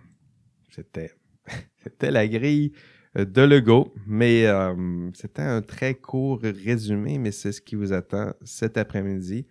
c'était, 0.69 1.11
c'était 1.77 2.11
la 2.11 2.27
grille 2.27 2.73
de 3.15 3.41
Lego, 3.41 3.93
mais 4.07 4.47
euh, 4.47 5.11
c'était 5.13 5.43
un 5.43 5.61
très 5.61 5.93
court 5.93 6.41
résumé, 6.41 7.19
mais 7.19 7.31
c'est 7.31 7.51
ce 7.51 7.61
qui 7.61 7.75
vous 7.75 7.93
attend 7.93 8.33
cet 8.43 8.77
après-midi. 8.77 9.45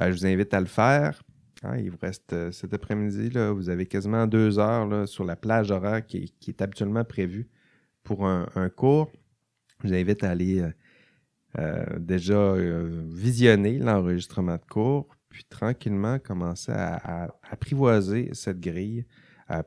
Euh, 0.00 0.12
je 0.12 0.18
vous 0.18 0.26
invite 0.26 0.54
à 0.54 0.60
le 0.60 0.66
faire. 0.66 1.22
Ah, 1.62 1.78
il 1.78 1.90
vous 1.90 1.98
reste 2.00 2.32
euh, 2.32 2.52
cet 2.52 2.72
après-midi, 2.72 3.30
vous 3.52 3.68
avez 3.68 3.86
quasiment 3.86 4.26
deux 4.26 4.60
heures 4.60 5.08
sur 5.08 5.24
la 5.24 5.34
plage 5.34 5.72
horaire 5.72 6.06
qui, 6.06 6.32
est 6.46 6.62
habituellement 6.62 7.04
prévue 7.04 7.48
pour 8.04 8.26
un, 8.26 8.68
cours. 8.74 9.10
Je 9.82 9.88
vous 9.88 9.94
invite 9.94 10.22
à 10.22 10.30
aller 10.30 10.64
euh, 11.58 11.84
déjà 11.98 12.54
visionner 13.08 13.78
l'enregistrement 13.78 14.54
de 14.54 14.64
cours, 14.70 15.08
puis 15.28 15.44
tranquillement 15.44 16.18
commencer 16.20 16.72
à, 16.72 17.34
apprivoiser 17.50 18.30
cette 18.32 18.60
grille 18.60 19.04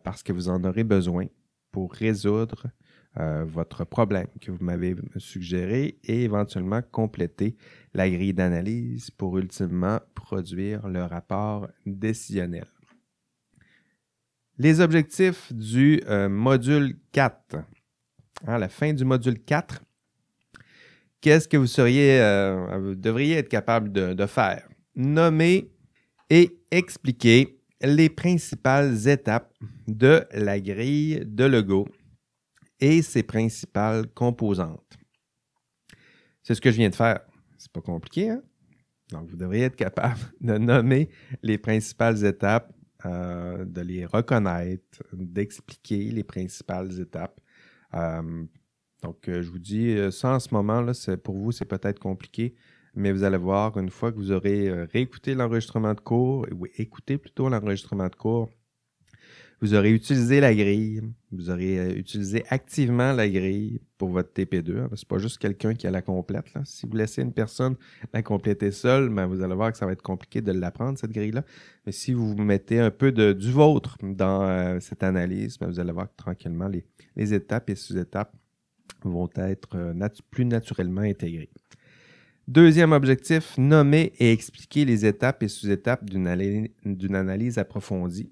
parce 0.03 0.23
que 0.23 0.31
vous 0.31 0.47
en 0.47 0.63
aurez 0.63 0.83
besoin 0.83 1.25
pour 1.71 1.93
résoudre 1.93 2.67
euh, 3.19 3.43
votre 3.45 3.83
problème 3.83 4.27
que 4.39 4.51
vous 4.51 4.63
m'avez 4.63 4.95
suggéré 5.17 5.97
et 6.05 6.23
éventuellement 6.23 6.81
compléter 6.91 7.57
la 7.93 8.09
grille 8.09 8.33
d'analyse 8.33 9.11
pour 9.11 9.37
ultimement 9.37 9.99
produire 10.15 10.87
le 10.87 11.03
rapport 11.03 11.67
décisionnel. 11.85 12.67
Les 14.57 14.79
objectifs 14.79 15.51
du 15.51 16.01
euh, 16.07 16.29
module 16.29 16.95
4. 17.11 17.57
À 18.47 18.57
la 18.57 18.69
fin 18.69 18.93
du 18.93 19.03
module 19.03 19.43
4, 19.43 19.81
qu'est-ce 21.19 21.49
que 21.49 21.57
vous 21.57 21.67
seriez, 21.67 22.17
euh, 22.21 22.79
vous 22.79 22.95
devriez 22.95 23.35
être 23.35 23.49
capable 23.49 23.91
de, 23.91 24.13
de 24.13 24.25
faire? 24.25 24.69
Nommer 24.95 25.69
et 26.29 26.61
expliquer 26.71 27.59
les 27.81 28.09
principales 28.09 29.05
étapes 29.09 29.53
de 29.87 30.23
la 30.31 30.61
grille 30.61 31.23
de 31.25 31.43
Lego 31.43 31.89
et 32.81 33.01
ses 33.01 33.23
principales 33.23 34.07
composantes. 34.07 34.97
C'est 36.43 36.55
ce 36.55 36.61
que 36.61 36.71
je 36.71 36.77
viens 36.77 36.89
de 36.89 36.95
faire. 36.95 37.21
C'est 37.57 37.71
pas 37.71 37.81
compliqué, 37.81 38.31
hein? 38.31 38.41
Donc, 39.11 39.29
vous 39.29 39.35
devriez 39.35 39.65
être 39.65 39.75
capable 39.75 40.19
de 40.41 40.57
nommer 40.57 41.09
les 41.43 41.57
principales 41.57 42.25
étapes, 42.25 42.73
euh, 43.05 43.65
de 43.65 43.81
les 43.81 44.05
reconnaître, 44.05 45.03
d'expliquer 45.13 46.11
les 46.11 46.23
principales 46.23 46.99
étapes. 46.99 47.39
Euh, 47.93 48.45
donc, 49.03 49.27
euh, 49.27 49.41
je 49.41 49.49
vous 49.49 49.59
dis, 49.59 49.95
ça 50.11 50.35
en 50.35 50.39
ce 50.39 50.53
moment, 50.53 50.81
là, 50.81 50.93
pour 51.17 51.37
vous, 51.37 51.51
c'est 51.51 51.65
peut-être 51.65 51.99
compliqué, 51.99 52.55
mais 52.95 53.11
vous 53.11 53.23
allez 53.23 53.37
voir, 53.37 53.77
une 53.77 53.89
fois 53.89 54.11
que 54.11 54.17
vous 54.17 54.31
aurez 54.31 54.71
réécouté 54.85 55.33
l'enregistrement 55.33 55.93
de 55.93 55.99
cours, 55.99 56.45
ou 56.51 56.67
écouté 56.77 57.17
plutôt 57.17 57.49
l'enregistrement 57.49 58.07
de 58.07 58.15
cours, 58.15 58.49
vous 59.61 59.75
aurez 59.75 59.91
utilisé 59.91 60.39
la 60.39 60.55
grille, 60.55 61.01
vous 61.31 61.51
aurez 61.51 61.79
euh, 61.79 61.95
utilisé 61.95 62.43
activement 62.49 63.13
la 63.13 63.29
grille 63.29 63.79
pour 63.99 64.09
votre 64.09 64.33
TP2. 64.33 64.79
Hein, 64.79 64.89
c'est 64.95 65.07
pas 65.07 65.19
juste 65.19 65.37
quelqu'un 65.37 65.75
qui 65.75 65.85
a 65.85 65.91
la 65.91 66.01
complète. 66.01 66.45
Si 66.65 66.87
vous 66.87 66.95
laissez 66.97 67.21
une 67.21 67.31
personne 67.31 67.75
la 68.11 68.23
compléter 68.23 68.71
seule, 68.71 69.09
ben, 69.09 69.27
vous 69.27 69.43
allez 69.43 69.53
voir 69.53 69.71
que 69.71 69.77
ça 69.77 69.85
va 69.85 69.91
être 69.91 70.01
compliqué 70.01 70.41
de 70.41 70.51
l'apprendre, 70.51 70.97
cette 70.97 71.11
grille-là. 71.11 71.45
Mais 71.85 71.91
si 71.91 72.11
vous 72.11 72.35
mettez 72.35 72.79
un 72.79 72.89
peu 72.89 73.11
de, 73.11 73.33
du 73.33 73.51
vôtre 73.51 73.97
dans 74.01 74.41
euh, 74.41 74.79
cette 74.79 75.03
analyse, 75.03 75.59
ben, 75.59 75.67
vous 75.67 75.79
allez 75.79 75.91
voir 75.91 76.07
que 76.07 76.15
tranquillement, 76.17 76.67
les, 76.67 77.33
étapes 77.33 77.69
et 77.69 77.75
sous-étapes 77.75 78.35
vont 79.03 79.29
être 79.35 79.75
euh, 79.75 80.09
plus 80.31 80.45
naturellement 80.45 81.01
intégrées. 81.01 81.51
Deuxième 82.47 82.93
objectif, 82.93 83.55
nommer 83.59 84.11
et 84.17 84.31
expliquer 84.31 84.85
les 84.85 85.05
étapes 85.05 85.43
et 85.43 85.47
sous-étapes 85.47 86.03
d'une 86.03 87.15
analyse 87.15 87.59
approfondie 87.59 88.31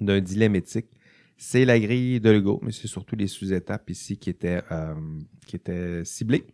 d'un 0.00 0.20
dilemme 0.20 0.56
éthique. 0.56 0.88
C'est 1.36 1.64
la 1.64 1.78
grille 1.78 2.20
de 2.20 2.30
Lego, 2.30 2.60
mais 2.62 2.72
c'est 2.72 2.88
surtout 2.88 3.14
les 3.14 3.28
sous-étapes 3.28 3.88
ici 3.90 4.18
qui 4.18 4.30
étaient, 4.30 4.60
euh, 4.72 4.94
qui 5.46 5.56
étaient 5.56 6.04
ciblées. 6.04 6.46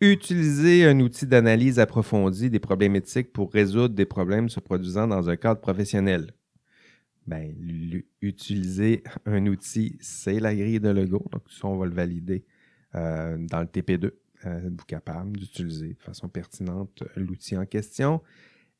Utiliser 0.00 0.86
un 0.86 0.98
outil 1.00 1.26
d'analyse 1.26 1.78
approfondie 1.78 2.48
des 2.48 2.58
problèmes 2.58 2.96
éthiques 2.96 3.34
pour 3.34 3.52
résoudre 3.52 3.94
des 3.94 4.06
problèmes 4.06 4.48
se 4.48 4.60
produisant 4.60 5.06
dans 5.06 5.28
un 5.28 5.36
cadre 5.36 5.60
professionnel. 5.60 6.32
Ben, 7.26 7.54
utiliser 8.22 9.02
un 9.26 9.46
outil, 9.46 9.98
c'est 10.00 10.40
la 10.40 10.54
grille 10.54 10.80
de 10.80 10.88
Lego. 10.88 11.26
Donc, 11.30 11.42
ça, 11.50 11.68
on 11.68 11.76
va 11.76 11.84
le 11.84 11.94
valider 11.94 12.44
euh, 12.94 13.36
dans 13.38 13.60
le 13.60 13.66
TP2. 13.66 14.12
Euh, 14.46 14.66
Êtes-vous 14.66 14.86
capable 14.86 15.36
d'utiliser 15.36 15.88
de 15.88 16.02
façon 16.02 16.28
pertinente 16.28 17.04
l'outil 17.14 17.58
en 17.58 17.66
question? 17.66 18.22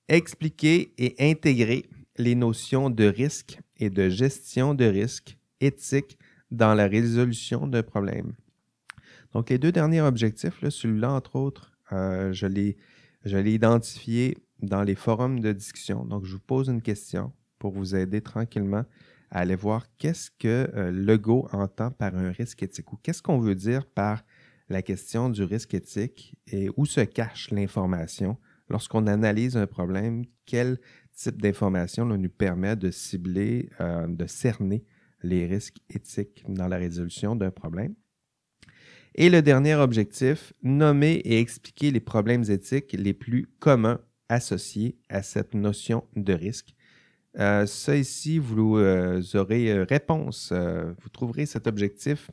Expliquer 0.08 0.94
et 0.96 1.14
intégrer 1.30 1.84
les 2.20 2.34
notions 2.34 2.90
de 2.90 3.04
risque 3.04 3.58
et 3.78 3.90
de 3.90 4.08
gestion 4.08 4.74
de 4.74 4.84
risques 4.84 5.36
éthiques 5.60 6.18
dans 6.50 6.74
la 6.74 6.86
résolution 6.86 7.66
de 7.66 7.80
problèmes. 7.80 8.32
Donc, 9.32 9.50
les 9.50 9.58
deux 9.58 9.72
derniers 9.72 10.00
objectifs, 10.00 10.68
celui-là, 10.68 11.12
entre 11.12 11.36
autres, 11.36 11.72
euh, 11.92 12.32
je 12.32 12.46
l'ai 12.46 12.76
identifié 13.52 14.38
dans 14.60 14.82
les 14.82 14.94
forums 14.94 15.40
de 15.40 15.52
discussion. 15.52 16.04
Donc, 16.04 16.24
je 16.24 16.34
vous 16.34 16.40
pose 16.40 16.68
une 16.68 16.82
question 16.82 17.32
pour 17.58 17.72
vous 17.72 17.94
aider 17.94 18.20
tranquillement 18.20 18.84
à 19.30 19.40
aller 19.40 19.54
voir 19.54 19.86
qu'est-ce 19.98 20.30
que 20.30 20.68
euh, 20.74 20.90
Legault 20.90 21.48
entend 21.52 21.90
par 21.90 22.16
un 22.16 22.32
risque 22.32 22.62
éthique 22.62 22.92
ou 22.92 22.96
qu'est-ce 22.96 23.22
qu'on 23.22 23.38
veut 23.38 23.54
dire 23.54 23.86
par 23.86 24.24
la 24.68 24.82
question 24.82 25.28
du 25.28 25.44
risque 25.44 25.74
éthique 25.74 26.34
et 26.48 26.68
où 26.76 26.86
se 26.86 27.00
cache 27.00 27.50
l'information 27.50 28.36
lorsqu'on 28.68 29.06
analyse 29.06 29.56
un 29.56 29.66
problème, 29.66 30.24
quel 30.46 30.78
type 31.20 31.40
d'information 31.40 32.06
nous 32.06 32.28
permet 32.28 32.76
de 32.76 32.90
cibler, 32.90 33.68
euh, 33.80 34.06
de 34.06 34.26
cerner 34.26 34.84
les 35.22 35.46
risques 35.46 35.76
éthiques 35.90 36.44
dans 36.48 36.66
la 36.66 36.78
résolution 36.78 37.36
d'un 37.36 37.50
problème. 37.50 37.94
Et 39.14 39.28
le 39.28 39.42
dernier 39.42 39.74
objectif, 39.74 40.54
nommer 40.62 41.14
et 41.24 41.38
expliquer 41.38 41.90
les 41.90 42.00
problèmes 42.00 42.44
éthiques 42.48 42.94
les 42.98 43.12
plus 43.12 43.46
communs 43.58 44.00
associés 44.28 44.96
à 45.08 45.22
cette 45.22 45.54
notion 45.54 46.04
de 46.16 46.32
risque. 46.32 46.74
Euh, 47.38 47.66
ça 47.66 47.96
ici, 47.96 48.38
vous 48.38 48.78
euh, 48.78 49.20
aurez 49.34 49.82
réponse. 49.82 50.52
vous 50.52 51.08
trouverez 51.10 51.44
cet 51.44 51.66
objectif 51.66 52.30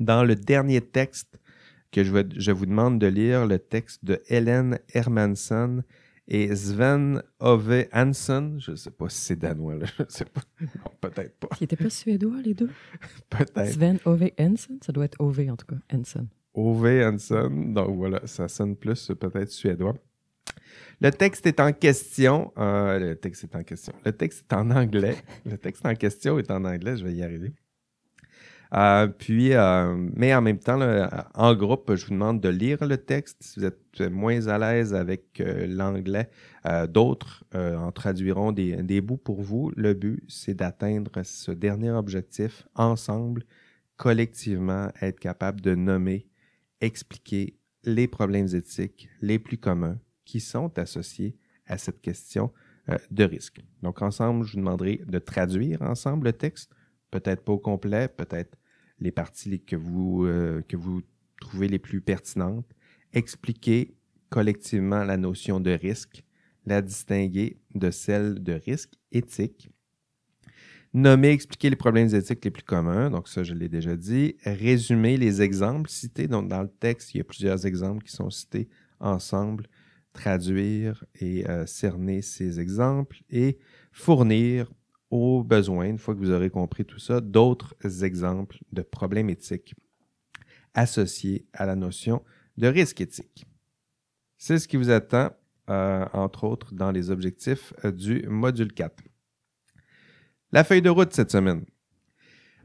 dans 0.00 0.24
le 0.24 0.34
dernier 0.34 0.80
texte 0.80 1.38
que 1.92 2.02
je, 2.02 2.12
je, 2.36 2.50
vous 2.50 2.66
demande 2.66 2.98
de 2.98 3.06
lire, 3.06 3.46
le 3.46 3.58
texte 3.58 4.04
de 4.04 4.20
Helen 4.28 4.78
Hermansson 4.92 5.82
et 6.28 6.54
Sven 6.54 7.22
Ove 7.40 7.86
Hansen. 7.92 8.60
Je 8.60 8.72
ne 8.72 8.76
sais 8.76 8.90
pas 8.90 9.08
si 9.08 9.18
c'est 9.18 9.36
danois, 9.36 9.76
là. 9.76 9.86
je 9.96 10.02
ne 10.02 10.08
sais 10.08 10.26
pas. 10.26 10.42
Non, 10.60 10.92
peut-être 11.00 11.38
pas. 11.38 11.48
Ils 11.58 11.64
n'étaient 11.64 11.76
pas 11.76 11.90
suédois, 11.90 12.40
les 12.44 12.54
deux? 12.54 12.70
peut-être. 13.30 13.72
Sven 13.72 13.98
Ove 14.04 14.30
Hansen? 14.38 14.78
Ça 14.84 14.92
doit 14.92 15.06
être 15.06 15.20
Ove, 15.20 15.40
en 15.48 15.56
tout 15.56 15.66
cas. 15.66 15.76
Hansen. 15.92 16.28
Ove 16.54 16.86
Hansen. 16.86 17.72
Donc 17.72 17.96
voilà, 17.96 18.20
ça 18.26 18.46
sonne 18.46 18.76
plus 18.76 19.10
peut-être 19.18 19.50
suédois. 19.50 19.94
Le 21.00 21.10
texte 21.10 21.46
est 21.46 21.60
en 21.60 21.72
question. 21.72 22.52
Euh, 22.58 22.98
le 22.98 23.16
texte 23.16 23.44
est 23.44 23.56
en 23.56 23.62
question. 23.62 23.94
Le 24.04 24.12
texte 24.12 24.44
est 24.50 24.54
en 24.54 24.70
anglais. 24.70 25.16
le 25.46 25.56
texte 25.56 25.86
en 25.86 25.94
question 25.94 26.38
est 26.38 26.50
en 26.50 26.64
anglais. 26.64 26.96
Je 26.96 27.04
vais 27.04 27.14
y 27.14 27.22
arriver. 27.22 27.52
Euh, 28.74 29.06
puis, 29.06 29.54
euh, 29.54 29.94
mais 30.14 30.34
en 30.34 30.42
même 30.42 30.58
temps, 30.58 30.78
en 31.34 31.54
groupe, 31.54 31.94
je 31.94 32.06
vous 32.06 32.12
demande 32.12 32.40
de 32.40 32.48
lire 32.48 32.84
le 32.84 32.98
texte. 32.98 33.38
Si 33.40 33.60
vous 33.60 33.66
êtes 33.66 34.00
moins 34.00 34.46
à 34.46 34.58
l'aise 34.58 34.94
avec 34.94 35.42
l'anglais, 35.42 36.28
d'autres 36.88 37.44
en 37.54 37.90
traduiront 37.92 38.52
des, 38.52 38.82
des, 38.82 39.00
bouts 39.00 39.16
pour 39.16 39.42
vous. 39.42 39.72
Le 39.76 39.94
but, 39.94 40.22
c'est 40.28 40.54
d'atteindre 40.54 41.22
ce 41.22 41.50
dernier 41.50 41.90
objectif 41.90 42.68
ensemble, 42.74 43.44
collectivement, 43.96 44.90
être 45.00 45.18
capable 45.18 45.60
de 45.60 45.74
nommer, 45.74 46.28
expliquer 46.80 47.58
les 47.84 48.06
problèmes 48.06 48.54
éthiques 48.54 49.08
les 49.20 49.38
plus 49.38 49.58
communs 49.58 49.98
qui 50.24 50.40
sont 50.40 50.78
associés 50.78 51.36
à 51.66 51.78
cette 51.78 52.00
question 52.00 52.52
euh, 52.88 52.96
de 53.10 53.24
risque. 53.24 53.60
Donc, 53.82 54.02
ensemble, 54.02 54.44
je 54.44 54.52
vous 54.52 54.58
demanderai 54.58 55.02
de 55.06 55.18
traduire 55.18 55.82
ensemble 55.82 56.26
le 56.26 56.32
texte, 56.32 56.72
peut-être 57.10 57.44
pas 57.44 57.52
au 57.52 57.58
complet, 57.58 58.08
peut-être 58.08 58.58
les 59.00 59.12
parties 59.12 59.60
que 59.60 59.76
vous, 59.76 60.24
euh, 60.24 60.62
que 60.68 60.76
vous 60.76 61.02
trouvez 61.40 61.68
les 61.68 61.78
plus 61.78 62.00
pertinentes, 62.00 62.66
expliquer 63.12 63.94
collectivement 64.28 65.04
la 65.04 65.16
notion 65.16 65.60
de 65.60 65.70
risque, 65.70 66.24
la 66.66 66.82
distinguer 66.82 67.60
de 67.74 67.90
celle 67.90 68.42
de 68.42 68.52
risque 68.52 68.94
éthique, 69.12 69.70
nommer, 70.92 71.30
expliquer 71.30 71.70
les 71.70 71.76
problèmes 71.76 72.14
éthiques 72.14 72.44
les 72.44 72.50
plus 72.50 72.62
communs, 72.62 73.10
donc 73.10 73.28
ça 73.28 73.42
je 73.42 73.54
l'ai 73.54 73.68
déjà 73.68 73.96
dit, 73.96 74.36
résumer 74.44 75.16
les 75.16 75.42
exemples 75.42 75.88
cités, 75.90 76.26
donc 76.26 76.48
dans 76.48 76.62
le 76.62 76.68
texte 76.68 77.14
il 77.14 77.18
y 77.18 77.20
a 77.20 77.24
plusieurs 77.24 77.66
exemples 77.66 78.04
qui 78.04 78.12
sont 78.12 78.30
cités 78.30 78.68
ensemble. 79.00 79.66
Traduire 80.14 81.04
et 81.20 81.48
euh, 81.48 81.64
cerner 81.66 82.22
ces 82.22 82.58
exemples 82.58 83.22
et 83.30 83.58
fournir 83.92 84.72
aux 85.10 85.42
besoins, 85.42 85.86
une 85.86 85.98
fois 85.98 86.14
que 86.14 86.20
vous 86.20 86.30
aurez 86.30 86.50
compris 86.50 86.84
tout 86.84 86.98
ça, 86.98 87.20
d'autres 87.20 87.74
exemples 88.04 88.58
de 88.72 88.82
problèmes 88.82 89.30
éthiques 89.30 89.74
associés 90.74 91.46
à 91.52 91.66
la 91.66 91.76
notion 91.76 92.22
de 92.56 92.68
risque 92.68 93.00
éthique. 93.00 93.46
C'est 94.36 94.58
ce 94.58 94.68
qui 94.68 94.76
vous 94.76 94.90
attend, 94.90 95.30
euh, 95.70 96.04
entre 96.12 96.44
autres, 96.44 96.74
dans 96.74 96.90
les 96.90 97.10
objectifs 97.10 97.72
euh, 97.84 97.90
du 97.90 98.24
module 98.28 98.72
4. 98.72 99.02
La 100.52 100.64
feuille 100.64 100.82
de 100.82 100.90
route 100.90 101.12
cette 101.12 101.30
semaine. 101.30 101.64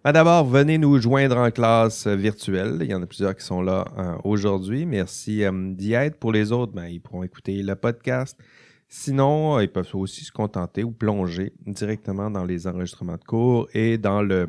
Ben, 0.03 0.11
d'abord, 0.11 0.45
venez 0.45 0.77
nous 0.77 0.99
joindre 0.99 1.37
en 1.37 1.49
classe 1.49 2.07
euh, 2.07 2.15
virtuelle. 2.15 2.77
Il 2.81 2.87
y 2.87 2.93
en 2.93 3.01
a 3.01 3.07
plusieurs 3.07 3.35
qui 3.35 3.45
sont 3.45 3.61
là 3.61 3.85
aujourd'hui. 4.23 4.85
Merci 4.85 5.43
d'y 5.75 5.93
être. 5.93 6.17
Pour 6.19 6.31
les 6.31 6.51
autres, 6.51 6.73
ben, 6.73 6.85
ils 6.85 6.99
pourront 6.99 7.23
écouter 7.23 7.63
le 7.63 7.75
podcast. 7.75 8.37
Sinon, 8.95 9.59
ils 9.59 9.71
peuvent 9.71 9.89
aussi 9.95 10.23
se 10.23 10.31
contenter 10.31 10.83
ou 10.83 10.91
plonger 10.91 11.51
directement 11.65 12.29
dans 12.29 12.45
les 12.45 12.67
enregistrements 12.67 13.17
de 13.17 13.23
cours 13.23 13.67
et 13.73 13.97
dans 13.97 14.21
le 14.21 14.47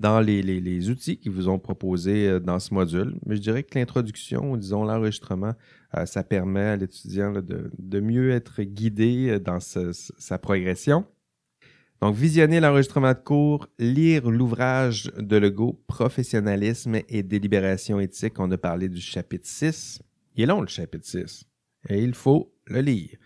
dans 0.00 0.18
les, 0.18 0.42
les, 0.42 0.90
outils 0.90 1.16
qu'ils 1.16 1.30
vous 1.30 1.48
ont 1.48 1.60
proposés 1.60 2.40
dans 2.40 2.58
ce 2.58 2.74
module. 2.74 3.14
Mais 3.26 3.36
je 3.36 3.40
dirais 3.40 3.62
que 3.62 3.78
l'introduction, 3.78 4.56
disons 4.56 4.82
l'enregistrement, 4.82 5.52
ça 6.06 6.24
permet 6.24 6.64
à 6.64 6.76
l'étudiant 6.76 7.30
de, 7.30 7.70
de, 7.78 8.00
mieux 8.00 8.32
être 8.32 8.62
guidé 8.62 9.38
dans 9.38 9.60
sa 9.60 10.38
progression. 10.38 11.06
Donc, 12.00 12.16
visionner 12.16 12.58
l'enregistrement 12.58 13.12
de 13.12 13.18
cours, 13.20 13.68
lire 13.78 14.28
l'ouvrage 14.28 15.12
de 15.16 15.36
Legault, 15.36 15.80
Professionnalisme 15.86 16.98
et 17.08 17.22
délibération 17.22 18.00
éthique. 18.00 18.40
On 18.40 18.50
a 18.50 18.58
parlé 18.58 18.88
du 18.88 19.00
chapitre 19.00 19.46
6. 19.46 20.02
Il 20.34 20.42
est 20.42 20.46
long, 20.46 20.62
le 20.62 20.66
chapitre 20.66 21.06
6. 21.06 21.44
Et 21.88 22.02
il 22.02 22.14
faut 22.14 22.52
le 22.70 22.80
lire. 22.80 23.16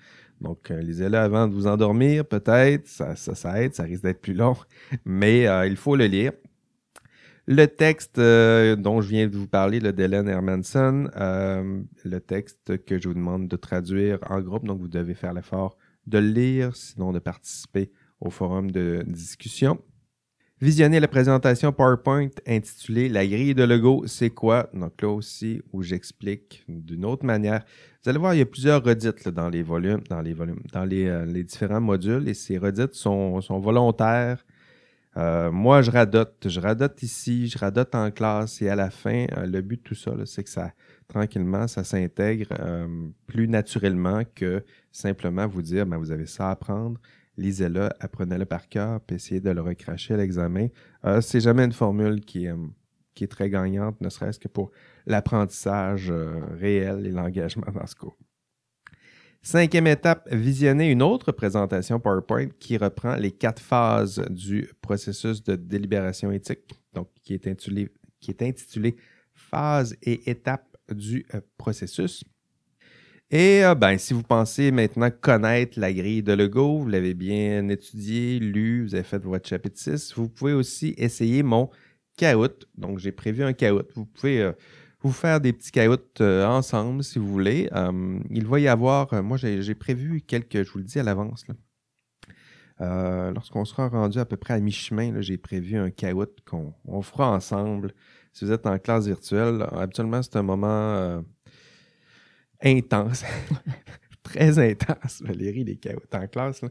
Donc, 0.41 0.71
euh, 0.71 0.81
lisez-le 0.81 1.17
avant 1.17 1.47
de 1.49 1.55
vous 1.55 1.67
endormir, 1.67 2.25
peut-être. 2.27 2.87
Ça, 2.87 3.17
ça, 3.17 3.63
aide, 3.63 3.75
ça 3.75 3.85
risque 3.85 4.03
d'être 4.03 4.21
plus 4.21 4.35
long. 4.35 4.57
Mais 5.05 5.47
euh, 5.47 5.67
il 5.67 5.77
faut 5.77 5.97
le 5.97 6.07
lire. 6.07 6.33
Le 7.47 7.67
texte 7.67 8.19
euh, 8.19 8.75
dont 8.75 9.03
je 9.03 9.09
viens 9.09 9.29
de 9.29 9.37
vous 9.37 9.47
parler, 9.47 9.79
le 9.79 9.93
d'Hélène 9.93 10.29
Hermanson, 10.29 11.11
le 11.15 12.19
texte 12.21 12.85
que 12.85 12.99
je 12.99 13.09
vous 13.09 13.15
demande 13.15 13.49
de 13.49 13.57
traduire 13.57 14.19
en 14.31 14.41
groupe, 14.41 14.67
donc 14.67 14.81
vous 14.81 14.89
devez 14.89 15.15
faire 15.15 15.35
l'effort 15.35 15.77
de 16.07 16.19
le 16.19 16.29
lire, 16.29 16.75
sinon 16.75 17.13
de 17.13 17.19
participer 17.19 17.91
au 18.21 18.31
forum 18.31 18.71
de 18.71 19.05
discussion. 19.07 19.79
Visionnez 20.65 20.99
la 20.99 21.09
présentation 21.09 21.75
PowerPoint 21.75 22.31
intitulée 22.47 23.11
La 23.11 23.27
grille 23.27 23.55
de 23.55 23.65
logo, 23.65 24.05
c'est 24.07 24.31
quoi? 24.31 24.71
Donc 24.73 25.03
là 25.03 25.11
aussi, 25.11 25.61
où 25.75 25.83
j'explique 25.83 26.65
d'une 26.69 27.05
autre 27.05 27.27
manière. 27.27 27.63
Vous 28.03 28.09
allez 28.09 28.19
voir, 28.19 28.33
il 28.33 28.39
y 28.39 28.41
a 28.41 28.47
plusieurs 28.47 28.83
redites 28.83 29.29
dans 29.29 29.51
les 29.51 29.63
volumes, 29.63 30.01
dans 30.09 30.23
les 30.23 30.33
volumes, 30.33 30.63
dans 30.73 30.87
les, 30.87 31.07
euh, 31.07 31.27
différents 31.43 31.83
modules, 31.83 32.27
et 32.31 32.33
ces 32.33 32.57
redites 32.57 32.95
sont, 32.95 33.41
volontaires. 33.61 34.43
Euh, 35.19 35.51
moi, 35.51 35.83
je 35.83 35.91
radote. 35.91 36.47
Je 36.49 36.61
radote 36.61 37.03
ici, 37.03 37.47
je 37.47 37.59
radote 37.59 37.95
en 37.95 38.11
classe, 38.11 38.63
et 38.63 38.71
à 38.71 38.75
la 38.75 38.89
fin, 38.89 39.27
euh, 39.37 39.45
le 39.45 39.61
but 39.61 39.83
de 39.83 39.89
tout 39.89 39.95
ça, 39.95 40.13
c'est 40.25 40.45
que 40.45 40.51
ça, 40.51 40.73
tranquillement, 41.09 41.69
ça 41.69 41.85
s'intègre 41.85 42.49
plus 43.27 43.49
naturellement 43.49 44.23
que 44.35 44.65
simplement 44.91 45.47
vous 45.47 45.61
dire, 45.61 45.85
ben, 45.85 45.99
vous 45.99 46.11
avez 46.11 46.25
ça 46.25 46.49
à 46.49 46.53
apprendre 46.53 46.99
lisez-le, 47.37 47.89
apprenez-le 48.01 48.45
par 48.45 48.69
cœur, 48.69 49.01
puis 49.01 49.17
essayez 49.17 49.41
de 49.41 49.51
le 49.51 49.61
recracher 49.61 50.15
à 50.15 50.17
l'examen. 50.17 50.69
Euh, 51.05 51.21
c'est 51.21 51.41
jamais 51.41 51.65
une 51.65 51.73
formule 51.73 52.21
qui 52.21 52.47
est, 52.47 52.55
est 53.21 53.27
très 53.29 53.51
gagnante, 53.51 54.01
ne 54.01 54.09
serait-ce 54.09 54.39
que 54.39 54.49
pour 54.49 54.71
l'apprentissage 55.07 56.11
euh, 56.11 56.41
réel 56.59 57.07
et 57.07 57.11
l'engagement 57.11 57.71
dans 57.73 57.87
ce 57.87 57.95
cours. 57.95 58.17
Cinquième 59.43 59.87
étape, 59.87 60.27
visionner 60.33 60.91
une 60.91 61.03
autre 61.03 61.31
présentation 61.31 62.01
PowerPoint 62.01 62.49
qui 62.59 62.79
reprend 62.79 63.15
les 63.17 63.31
quatre 63.31 63.61
phases 63.61 64.25
du 64.31 64.71
processus 64.81 65.43
de 65.43 65.55
délibération 65.55 66.33
éthique, 66.33 66.73
donc 66.95 67.09
qui 67.23 67.35
est 67.35 67.47
intitulé, 67.47 67.91
qui 68.21 68.31
est 68.31 68.43
intitulé 68.43 68.97
Phase 69.35 69.97
et 70.03 70.31
étapes 70.31 70.75
du 70.91 71.27
euh, 71.35 71.41
processus. 71.59 72.25
Et 73.35 73.65
euh, 73.65 73.75
ben, 73.75 73.99
si 73.99 74.15
vous 74.15 74.23
pensez 74.23 74.71
maintenant 74.71 75.11
connaître 75.11 75.81
la 75.81 75.93
grille 75.93 76.23
de 76.23 76.33
Lego, 76.33 76.79
vous 76.79 76.89
l'avez 76.89 77.15
bien 77.15 77.69
étudié, 77.69 78.39
lu, 78.39 78.85
vous 78.85 78.95
avez 78.95 79.03
fait 79.03 79.19
votre 79.19 79.49
chapitre 79.49 79.77
6, 79.77 80.15
vous 80.15 80.29
pouvez 80.29 80.53
aussi 80.53 80.95
essayer 80.99 81.43
mon 81.43 81.69
caout. 82.17 82.65
Donc, 82.77 83.01
j'ai 83.01 83.11
prévu 83.11 83.43
un 83.43 83.53
caout. 83.53 83.89
Vous 83.97 84.07
pouvez 84.07 84.41
euh, 84.41 84.53
vous 85.01 85.11
faire 85.11 85.41
des 85.41 85.53
petits 85.53 85.73
caouts 85.73 85.97
euh, 86.21 86.47
ensemble 86.47 87.03
si 87.03 87.19
vous 87.19 87.27
voulez. 87.27 87.69
il 88.31 88.47
va 88.47 88.61
y 88.61 88.69
avoir, 88.69 89.21
moi 89.25 89.37
j'ai 89.37 89.75
prévu 89.75 90.21
quelques, 90.21 90.63
je 90.63 90.71
vous 90.71 90.79
le 90.79 90.85
dis 90.85 91.01
à 91.01 91.03
l'avance. 91.03 91.45
Lorsqu'on 92.79 93.65
sera 93.65 93.89
rendu 93.89 94.21
à 94.21 94.27
peu 94.27 94.37
près 94.37 94.55
à 94.55 94.61
mi-chemin, 94.61 95.21
j'ai 95.23 95.39
prévu 95.39 95.77
un 95.77 95.91
caout 95.91 96.31
qu'on 96.47 97.03
fera 97.03 97.33
ensemble. 97.33 97.95
Si 98.33 98.45
vous 98.45 98.53
êtes 98.53 98.67
en 98.69 98.79
classe 98.79 99.07
virtuelle, 99.07 99.67
habituellement 99.73 100.23
c'est 100.23 100.37
un 100.37 100.45
moment 100.45 101.25
intense, 102.65 103.25
très 104.23 104.59
intense, 104.59 105.23
Valérie, 105.23 105.65
les 105.65 105.77
caoutchoucs 105.77 106.15
en 106.15 106.27
classe. 106.27 106.63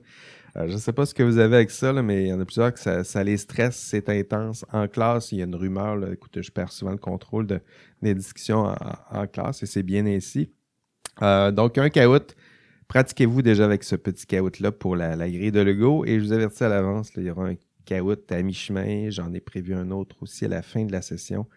Euh, 0.55 0.67
je 0.67 0.73
ne 0.73 0.77
sais 0.77 0.93
pas 0.93 1.05
ce 1.05 1.13
que 1.13 1.23
vous 1.23 1.39
avez 1.39 1.55
avec 1.55 1.71
ça, 1.71 1.93
mais 1.93 2.25
il 2.25 2.27
y 2.27 2.33
en 2.33 2.39
a 2.39 2.45
plusieurs 2.45 2.73
que 2.73 3.03
ça, 3.03 3.23
les 3.23 3.37
stresse, 3.37 3.75
c'est 3.75 4.07
intense. 4.09 4.65
En 4.71 4.87
classe, 4.87 5.31
il 5.31 5.39
y 5.39 5.41
a 5.41 5.45
une 5.45 5.55
rumeur. 5.55 5.95
Là, 5.95 6.13
écoute, 6.13 6.41
je 6.41 6.51
perds 6.51 6.71
souvent 6.71 6.91
le 6.91 6.97
contrôle 6.97 7.47
de, 7.47 7.59
des 8.01 8.13
discussions 8.13 8.75
en, 9.11 9.27
classe 9.27 9.63
et 9.63 9.65
c'est 9.65 9.83
bien 9.83 10.05
ainsi. 10.05 10.51
Euh, 11.21 11.51
donc, 11.51 11.77
un 11.77 11.89
caout, 11.89 12.35
pratiquez-vous 12.87 13.41
déjà 13.41 13.65
avec 13.65 13.83
ce 13.83 13.95
petit 13.95 14.27
caout-là 14.27 14.71
pour 14.71 14.95
la, 14.95 15.15
grille 15.17 15.51
de 15.51 15.61
Lego? 15.61 16.05
Et 16.05 16.19
je 16.19 16.25
vous 16.25 16.33
avertis 16.33 16.63
à 16.63 16.69
l'avance, 16.69 17.11
il 17.17 17.23
y 17.23 17.31
aura 17.31 17.47
un 17.47 17.55
caout 17.85 18.31
à 18.31 18.41
mi-chemin. 18.43 19.09
J'en 19.09 19.33
ai 19.33 19.39
prévu 19.39 19.73
un 19.73 19.89
autre 19.89 20.17
aussi 20.21 20.45
à 20.45 20.49
la 20.49 20.61
fin 20.61 20.85
de 20.85 20.91
la 20.91 21.01
session 21.01 21.47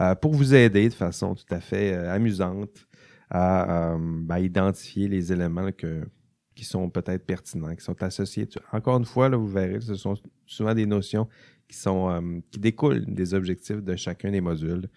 euh, 0.00 0.14
pour 0.14 0.32
vous 0.32 0.54
aider 0.54 0.88
de 0.88 0.94
façon 0.94 1.34
tout 1.34 1.54
à 1.54 1.60
fait 1.60 1.94
amusante 1.94 2.87
à, 3.30 3.92
euh, 3.94 4.26
à, 4.28 4.40
identifier 4.40 5.08
les 5.08 5.32
éléments 5.32 5.72
que, 5.72 6.06
qui 6.54 6.64
sont 6.64 6.90
peut-être 6.90 7.26
pertinents, 7.26 7.74
qui 7.74 7.84
sont 7.84 8.02
associés. 8.02 8.48
Encore 8.72 8.98
une 8.98 9.04
fois, 9.04 9.28
là, 9.28 9.36
vous 9.36 9.48
verrez, 9.48 9.80
ce 9.80 9.94
sont 9.94 10.14
souvent 10.46 10.74
des 10.74 10.86
notions 10.86 11.28
qui 11.68 11.76
sont 11.76 12.10
euh, 12.10 12.40
qui 12.50 12.58
découlent 12.58 13.04
des 13.06 13.34
objectifs 13.34 13.82
de 13.82 13.96
chacun 13.96 14.30
des 14.30 14.40
modules. 14.40 14.88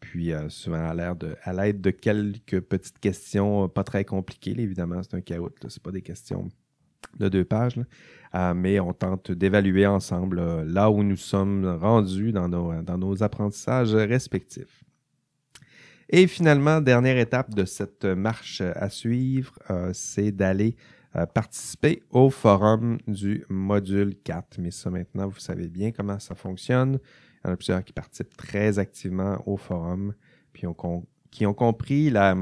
Puis 0.00 0.32
euh, 0.32 0.48
souvent 0.48 0.88
à 0.88 1.52
l'aide 1.52 1.80
de, 1.80 1.90
quelques 1.90 2.60
petites 2.60 2.98
questions 2.98 3.68
pas 3.68 3.84
très 3.84 4.04
compliquées. 4.04 4.54
Évidemment, 4.58 5.02
c'est 5.02 5.14
un 5.14 5.20
caout, 5.20 5.52
c'est 5.68 5.82
pas 5.82 5.92
des 5.92 6.02
questions 6.02 6.48
de 7.18 7.28
deux 7.28 7.44
pages, 7.44 7.80
mais 8.54 8.78
on 8.78 8.92
tente 8.92 9.32
d'évaluer 9.32 9.86
ensemble 9.86 10.62
là 10.62 10.90
où 10.90 11.02
nous 11.02 11.16
sommes 11.16 11.66
rendus 11.66 12.30
dans 12.30 12.48
nos, 12.48 12.82
dans 12.82 12.98
nos 12.98 13.22
apprentissages 13.22 13.94
respectifs. 13.94 14.84
Et 16.12 16.26
finalement, 16.26 16.80
dernière 16.80 17.18
étape 17.18 17.54
de 17.54 17.64
cette 17.64 18.04
marche 18.04 18.62
à 18.62 18.90
suivre, 18.90 19.54
euh, 19.70 19.92
c'est 19.94 20.32
d'aller 20.32 20.74
euh, 21.14 21.24
participer 21.24 22.02
au 22.10 22.30
forum 22.30 22.98
du 23.06 23.44
module 23.48 24.16
4. 24.24 24.58
Mais 24.58 24.72
ça 24.72 24.90
maintenant, 24.90 25.28
vous 25.28 25.38
savez 25.38 25.68
bien 25.68 25.92
comment 25.92 26.18
ça 26.18 26.34
fonctionne. 26.34 26.98
Il 27.44 27.46
y 27.46 27.50
en 27.50 27.52
a 27.52 27.56
plusieurs 27.56 27.84
qui 27.84 27.92
participent 27.92 28.36
très 28.36 28.80
activement 28.80 29.40
au 29.46 29.56
forum, 29.56 30.14
puis 30.52 30.64
qui 31.30 31.46
ont 31.46 31.54
compris 31.54 32.10
la, 32.10 32.34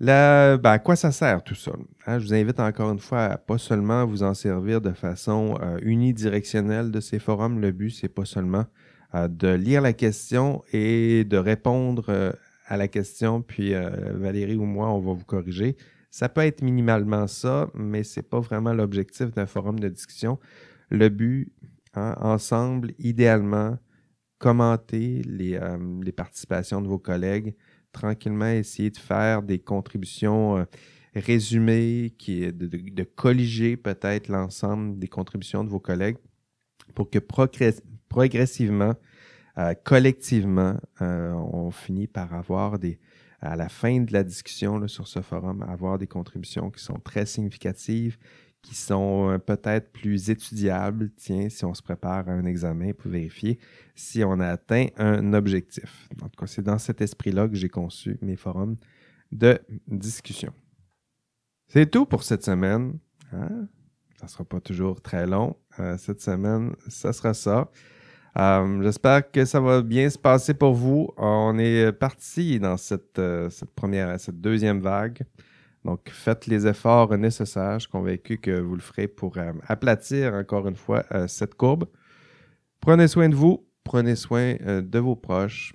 ben, 0.00 0.58
à 0.64 0.78
quoi 0.80 0.96
ça 0.96 1.12
sert 1.12 1.44
tout 1.44 1.54
ça? 1.54 1.70
Hein, 2.06 2.18
je 2.18 2.24
vous 2.24 2.34
invite 2.34 2.58
encore 2.58 2.90
une 2.90 2.98
fois 2.98 3.24
à 3.24 3.38
pas 3.38 3.58
seulement 3.58 4.04
vous 4.04 4.24
en 4.24 4.34
servir 4.34 4.80
de 4.80 4.92
façon 4.92 5.56
euh, 5.62 5.78
unidirectionnelle 5.82 6.90
de 6.90 6.98
ces 6.98 7.20
forums. 7.20 7.60
Le 7.60 7.70
but, 7.70 7.90
c'est 7.90 8.08
pas 8.08 8.24
seulement 8.24 8.66
de 9.14 9.48
lire 9.48 9.80
la 9.80 9.94
question 9.94 10.62
et 10.70 11.24
de 11.24 11.38
répondre 11.38 12.34
à 12.68 12.76
la 12.76 12.86
question, 12.86 13.42
puis 13.42 13.74
euh, 13.74 13.88
Valérie 14.14 14.56
ou 14.56 14.64
moi, 14.64 14.90
on 14.90 15.00
va 15.00 15.14
vous 15.14 15.24
corriger. 15.24 15.76
Ça 16.10 16.28
peut 16.28 16.42
être 16.42 16.62
minimalement 16.62 17.26
ça, 17.26 17.70
mais 17.74 18.04
c'est 18.04 18.22
pas 18.22 18.40
vraiment 18.40 18.72
l'objectif 18.72 19.30
d'un 19.32 19.46
forum 19.46 19.80
de 19.80 19.88
discussion. 19.88 20.38
Le 20.90 21.08
but, 21.08 21.52
hein, 21.94 22.14
ensemble, 22.20 22.92
idéalement, 22.98 23.78
commenter 24.38 25.22
les, 25.26 25.54
euh, 25.54 25.78
les 26.02 26.12
participations 26.12 26.80
de 26.82 26.88
vos 26.88 26.98
collègues, 26.98 27.56
tranquillement 27.92 28.50
essayer 28.50 28.90
de 28.90 28.98
faire 28.98 29.42
des 29.42 29.58
contributions 29.58 30.58
euh, 30.58 30.64
résumées, 31.14 32.14
qui, 32.18 32.52
de, 32.52 32.66
de 32.66 33.02
colliger 33.02 33.76
peut-être 33.76 34.28
l'ensemble 34.28 34.98
des 34.98 35.08
contributions 35.08 35.64
de 35.64 35.70
vos 35.70 35.80
collègues 35.80 36.18
pour 36.94 37.10
que 37.10 37.18
progressivement, 38.08 38.94
euh, 39.58 39.74
collectivement, 39.74 40.76
euh, 41.02 41.32
on 41.32 41.70
finit 41.72 42.06
par 42.06 42.32
avoir 42.32 42.78
des, 42.78 43.00
à 43.40 43.56
la 43.56 43.68
fin 43.68 44.00
de 44.00 44.12
la 44.12 44.22
discussion 44.22 44.86
sur 44.86 45.08
ce 45.08 45.20
forum, 45.20 45.64
avoir 45.68 45.98
des 45.98 46.06
contributions 46.06 46.70
qui 46.70 46.82
sont 46.82 47.00
très 47.00 47.26
significatives, 47.26 48.18
qui 48.62 48.76
sont 48.76 49.30
euh, 49.30 49.38
peut-être 49.38 49.90
plus 49.90 50.30
étudiables, 50.30 51.10
tiens, 51.16 51.48
si 51.48 51.64
on 51.64 51.74
se 51.74 51.82
prépare 51.82 52.28
à 52.28 52.32
un 52.32 52.44
examen 52.44 52.92
pour 52.92 53.10
vérifier 53.10 53.58
si 53.96 54.22
on 54.22 54.38
a 54.38 54.46
atteint 54.46 54.86
un 54.96 55.32
objectif. 55.32 56.08
En 56.22 56.28
tout 56.28 56.38
cas, 56.38 56.46
c'est 56.46 56.62
dans 56.62 56.78
cet 56.78 57.00
esprit-là 57.00 57.48
que 57.48 57.56
j'ai 57.56 57.68
conçu 57.68 58.16
mes 58.22 58.36
forums 58.36 58.76
de 59.32 59.58
discussion. 59.88 60.52
C'est 61.66 61.90
tout 61.90 62.06
pour 62.06 62.22
cette 62.22 62.44
semaine. 62.44 62.98
Hein? 63.32 63.66
Ça 64.18 64.26
ne 64.26 64.30
sera 64.30 64.44
pas 64.44 64.60
toujours 64.60 65.02
très 65.02 65.26
long. 65.26 65.56
Cette 65.96 66.20
semaine, 66.20 66.74
ça 66.88 67.12
sera 67.12 67.34
ça. 67.34 67.70
Euh, 68.38 68.82
J'espère 68.82 69.30
que 69.30 69.44
ça 69.44 69.60
va 69.60 69.82
bien 69.82 70.08
se 70.08 70.18
passer 70.18 70.54
pour 70.54 70.74
vous. 70.74 71.08
On 71.16 71.58
est 71.58 71.92
parti 71.92 72.60
dans 72.60 72.76
cette, 72.76 73.18
euh, 73.18 73.50
cette 73.50 73.72
première, 73.74 74.18
cette 74.20 74.40
deuxième 74.40 74.80
vague. 74.80 75.22
Donc, 75.84 76.08
faites 76.10 76.46
les 76.46 76.66
efforts 76.66 77.16
nécessaires. 77.16 77.74
Je 77.74 77.80
suis 77.80 77.90
convaincu 77.90 78.38
que 78.38 78.60
vous 78.60 78.74
le 78.74 78.80
ferez 78.80 79.08
pour 79.08 79.36
euh, 79.38 79.52
aplatir 79.66 80.34
encore 80.34 80.68
une 80.68 80.76
fois 80.76 81.04
cette 81.26 81.54
courbe. 81.54 81.86
Prenez 82.80 83.08
soin 83.08 83.28
de 83.28 83.34
vous. 83.34 83.66
Prenez 83.84 84.16
soin 84.16 84.54
de 84.54 84.98
vos 84.98 85.16
proches. 85.16 85.74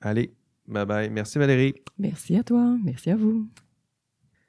Allez, 0.00 0.32
bye 0.68 0.86
bye. 0.86 1.10
Merci 1.10 1.38
Valérie. 1.38 1.74
Merci 1.98 2.36
à 2.36 2.44
toi. 2.44 2.76
Merci 2.84 3.10
à 3.10 3.16
vous. 3.16 3.48